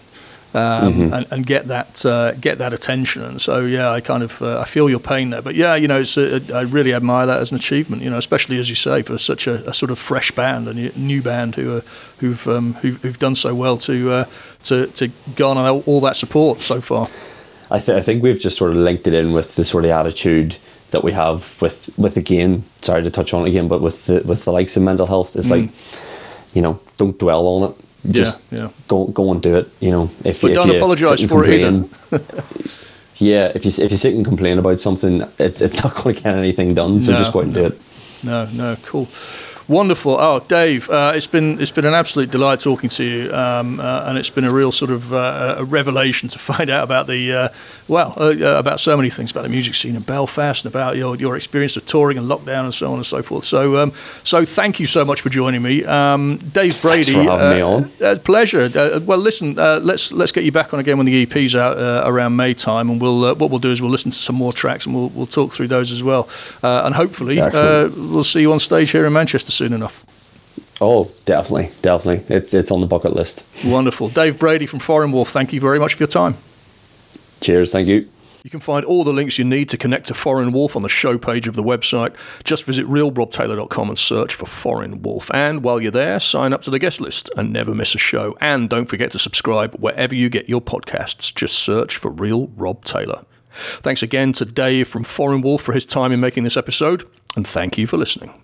Um, 0.55 0.93
mm-hmm. 0.93 1.15
and, 1.15 1.27
and, 1.33 1.47
get 1.47 1.69
that 1.69 2.05
uh, 2.05 2.33
get 2.33 2.59
that 2.59 2.75
attention. 2.75 3.23
And 3.23 3.41
so, 3.41 3.61
yeah, 3.65 3.91
I 3.91 4.03
kind 4.03 4.23
of 4.23 4.43
uh, 4.43 4.61
I 4.61 4.67
feel 4.67 4.91
your 4.91 5.01
pain 5.01 5.31
there. 5.31 5.41
But 5.41 5.55
yeah, 5.55 5.77
you 5.77 5.89
know, 5.89 6.05
a, 6.15 6.43
I 6.53 6.61
really 6.65 6.93
admire 6.93 7.25
that 7.25 7.41
as 7.41 7.53
an 7.53 7.57
achievement. 7.57 8.03
You 8.03 8.11
know, 8.11 8.19
especially 8.19 8.59
as 8.59 8.69
you 8.69 8.75
say 8.75 9.01
for 9.01 9.17
such 9.17 9.47
a, 9.47 9.67
a 9.67 9.73
sort 9.73 9.91
of 9.91 9.99
fresh 9.99 10.31
band, 10.31 10.69
a 10.69 10.75
new 10.75 11.23
band 11.23 11.55
who 11.55 11.79
are, 11.79 11.81
who've, 12.21 12.47
um, 12.49 12.75
who've, 12.75 13.01
who've 13.01 13.19
done 13.19 13.35
so 13.35 13.55
well 13.55 13.79
to 13.79 14.11
uh, 14.11 14.25
to 14.65 14.87
to 14.89 15.11
garner 15.37 15.69
all 15.87 16.01
that 16.01 16.17
support 16.17 16.61
so 16.61 16.81
far. 16.81 17.09
I, 17.71 17.79
th- 17.79 17.97
I 17.97 18.03
think 18.03 18.23
we've 18.23 18.39
just 18.39 18.59
sort 18.59 18.73
of 18.73 18.77
linked 18.77 19.07
it 19.07 19.15
in 19.15 19.33
with 19.33 19.55
the 19.55 19.65
sort 19.65 19.87
of 19.87 19.91
attitude 19.91 20.57
that 20.91 21.03
we 21.03 21.13
have 21.13 21.61
with 21.63 21.91
with 21.99 22.17
again. 22.17 22.65
Sorry 22.83 23.03
to 23.03 23.11
touch 23.11 23.33
on 23.33 23.47
it 23.47 23.49
again, 23.49 23.69
but 23.69 23.81
with 23.81 24.07
the 24.07 24.23
with 24.25 24.45
the 24.45 24.53
likes 24.53 24.77
of 24.77 24.83
mental 24.83 25.07
health, 25.07 25.37
it's 25.37 25.49
mm. 25.49 25.63
like 25.63 25.71
you 26.55 26.61
know, 26.61 26.79
don't 26.99 27.19
dwell 27.19 27.47
on 27.47 27.71
it 27.71 27.77
just 28.11 28.43
yeah, 28.51 28.59
yeah. 28.59 28.69
go 28.89 29.07
go 29.07 29.31
and 29.33 29.43
do 29.43 29.57
it. 29.57 29.69
You 29.81 29.91
know, 29.91 30.11
if 30.25 30.41
but 30.41 30.49
you, 30.49 30.55
don't 30.55 30.75
apologise 30.75 31.23
for 31.25 31.45
it 31.45 31.61
either. 31.61 31.85
yeah, 33.17 33.53
if 33.55 33.65
you 33.65 33.85
if 33.85 33.91
you 33.91 33.97
sit 33.97 34.15
and 34.15 34.25
complain 34.25 34.59
about 34.59 34.81
something, 34.81 35.23
it's 35.39 35.61
it's 35.61 35.83
not 35.83 35.95
going 36.03 36.17
to 36.17 36.23
get 36.23 36.35
anything 36.35 36.75
done. 36.75 37.01
So 37.01 37.13
no, 37.13 37.19
just 37.19 37.33
go 37.33 37.41
out 37.41 37.45
and 37.47 37.55
do 37.55 37.67
it. 37.67 37.81
No, 38.23 38.47
no, 38.47 38.77
cool. 38.83 39.09
Wonderful. 39.73 40.21
Oh, 40.21 40.45
Dave, 40.49 40.91
uh, 40.91 41.13
it's 41.15 41.27
been 41.27 41.59
it's 41.59 41.71
been 41.71 41.87
an 41.87 41.95
absolute 41.95 42.31
delight 42.31 42.61
talking 42.61 42.91
to 42.91 43.03
you, 43.03 43.33
um, 43.33 43.81
uh, 43.81 44.05
and 44.07 44.19
it's 44.19 44.29
been 44.29 44.45
a 44.45 44.53
real 44.53 44.71
sort 44.71 44.91
of 44.91 45.15
uh, 45.15 45.55
a 45.61 45.65
revelation 45.65 46.29
to 46.29 46.39
find 46.51 46.69
out 46.69 46.85
about 46.85 47.07
the 47.07 47.33
uh, 47.33 47.49
well 47.89 48.13
uh, 48.19 48.35
uh, 48.35 48.59
about 48.59 48.81
so 48.81 48.99
many 48.99 49.09
things 49.09 49.31
about 49.31 49.45
the 49.45 49.49
music 49.49 49.75
scene 49.75 49.97
in 49.97 50.03
Belfast 50.03 50.67
and 50.67 50.75
about 50.75 50.99
your 50.99 51.17
your 51.17 51.37
experience 51.37 51.75
of 51.79 51.87
touring 51.87 52.19
and 52.19 52.29
lockdown 52.29 52.65
and 52.65 52.75
so 52.75 52.91
on 52.91 52.97
and 52.97 53.07
so 53.07 53.23
forth. 53.23 53.45
So 53.45 53.79
um, 53.79 53.93
so 54.25 54.45
thank 54.45 54.79
you 54.79 54.85
so 54.85 55.07
much 55.07 55.23
for 55.23 55.31
joining 55.31 55.63
me, 55.63 55.87
um, 55.87 56.37
Dave 56.37 56.83
Brady. 56.83 57.13
Thanks 57.13 57.27
for 57.27 57.39
having 57.39 57.57
me 57.57 57.63
on. 57.63 58.19
pleasure. 58.19 58.69
well, 59.07 59.17
listen, 59.17 59.55
let's 59.55 60.13
let's 60.13 60.33
get 60.33 60.45
you 60.45 60.53
back 60.53 60.75
on 60.75 60.81
again 60.81 60.99
when 60.99 61.07
the 61.07 61.23
EP's 61.23 61.57
out 61.57 61.79
around 62.07 62.37
May 62.37 62.53
time, 62.53 62.91
and 62.91 63.01
we'll 63.01 63.35
what 63.37 63.49
we'll 63.49 63.59
do 63.59 63.71
is 63.71 63.81
we'll 63.81 63.91
listen 63.91 64.11
to 64.11 64.19
some 64.19 64.37
more 64.37 64.53
tracks 64.53 64.85
and 64.85 64.95
we'll 64.95 65.09
we'll 65.09 65.25
talk 65.25 65.55
through 65.55 65.69
those 65.69 65.91
as 65.93 66.03
well, 66.03 66.29
and 66.63 66.95
hopefully 66.95 67.37
we'll 67.37 68.23
see 68.23 68.43
you 68.43 68.53
on 68.53 68.61
stage 68.61 68.91
here 68.91 69.07
in 69.07 69.15
Manchester 69.15 69.62
soon 69.67 69.75
enough. 69.75 70.05
Oh, 70.81 71.05
definitely, 71.25 71.69
definitely. 71.81 72.35
It's 72.35 72.53
it's 72.53 72.71
on 72.71 72.81
the 72.81 72.87
bucket 72.87 73.15
list. 73.15 73.45
Wonderful. 73.65 74.09
Dave 74.09 74.39
Brady 74.39 74.67
from 74.67 74.81
ForeignWolf, 74.81 75.29
thank 75.29 75.53
you 75.53 75.61
very 75.61 75.79
much 75.79 75.95
for 75.95 76.03
your 76.03 76.09
time. 76.09 76.35
Cheers, 77.41 77.73
thank 77.73 77.89
you. 77.89 78.05
You 78.45 78.51
can 78.51 78.59
find 78.59 78.85
all 78.85 79.05
the 79.05 79.13
links 79.13 79.39
you 79.39 79.45
need 79.45 79.69
to 79.69 79.79
connect 79.79 80.07
to 80.07 80.15
ForeignWolf 80.15 80.75
on 80.75 80.83
the 80.83 80.89
show 80.89 81.17
page 81.17 81.47
of 81.47 81.55
the 81.55 81.63
website. 81.63 82.17
Just 82.43 82.65
visit 82.65 82.85
realrobtaylor.com 82.87 83.89
and 83.89 83.97
search 83.97 84.35
for 84.35 84.47
ForeignWolf. 84.47 85.31
And 85.33 85.63
while 85.63 85.81
you're 85.81 85.93
there, 85.93 86.19
sign 86.19 86.53
up 86.53 86.63
to 86.63 86.71
the 86.71 86.81
guest 86.81 87.01
list 87.01 87.31
and 87.37 87.53
never 87.53 87.73
miss 87.73 87.95
a 87.95 87.99
show. 87.99 88.37
And 88.41 88.69
don't 88.69 88.87
forget 88.87 89.13
to 89.13 89.21
subscribe 89.21 89.77
wherever 89.77 90.15
you 90.15 90.29
get 90.29 90.49
your 90.49 90.61
podcasts. 90.61 91.33
Just 91.33 91.61
search 91.61 91.97
for 91.97 92.11
Real 92.11 92.49
Rob 92.57 92.85
Taylor. 92.85 93.25
Thanks 93.81 94.03
again 94.03 94.33
to 94.33 94.45
Dave 94.45 94.89
from 94.89 95.05
ForeignWolf 95.05 95.61
for 95.61 95.73
his 95.73 95.87
time 95.87 96.11
in 96.11 96.19
making 96.19 96.43
this 96.43 96.57
episode, 96.57 97.09
and 97.37 97.47
thank 97.47 97.79
you 97.79 97.87
for 97.87 97.97
listening. 97.97 98.42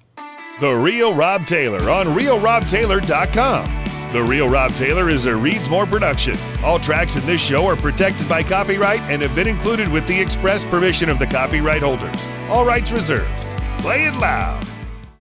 The 0.61 0.75
Real 0.75 1.15
Rob 1.15 1.47
Taylor 1.47 1.89
on 1.89 2.07
RealRobTaylor.com. 2.07 4.13
The 4.13 4.23
Real 4.25 4.49
Rob 4.49 4.73
Taylor 4.73 5.09
is 5.09 5.27
a 5.27 5.37
Reads 5.37 5.71
More 5.71 5.87
production. 5.87 6.37
All 6.65 6.81
tracks 6.81 7.15
in 7.15 7.25
this 7.27 7.41
show 7.41 7.65
are 7.67 7.77
protected 7.77 8.29
by 8.29 8.43
copyright 8.43 9.03
and 9.03 9.23
have 9.23 9.37
been 9.37 9.47
included 9.47 9.87
with 9.87 10.05
the 10.09 10.21
express 10.21 10.65
permission 10.65 11.11
of 11.11 11.21
the 11.21 11.29
copyright 11.29 11.83
holders. 11.83 12.17
All 12.49 12.65
rights 12.65 12.91
reserved. 12.91 13.31
Play 13.79 14.07
it 14.07 14.15
loud. 14.15 14.67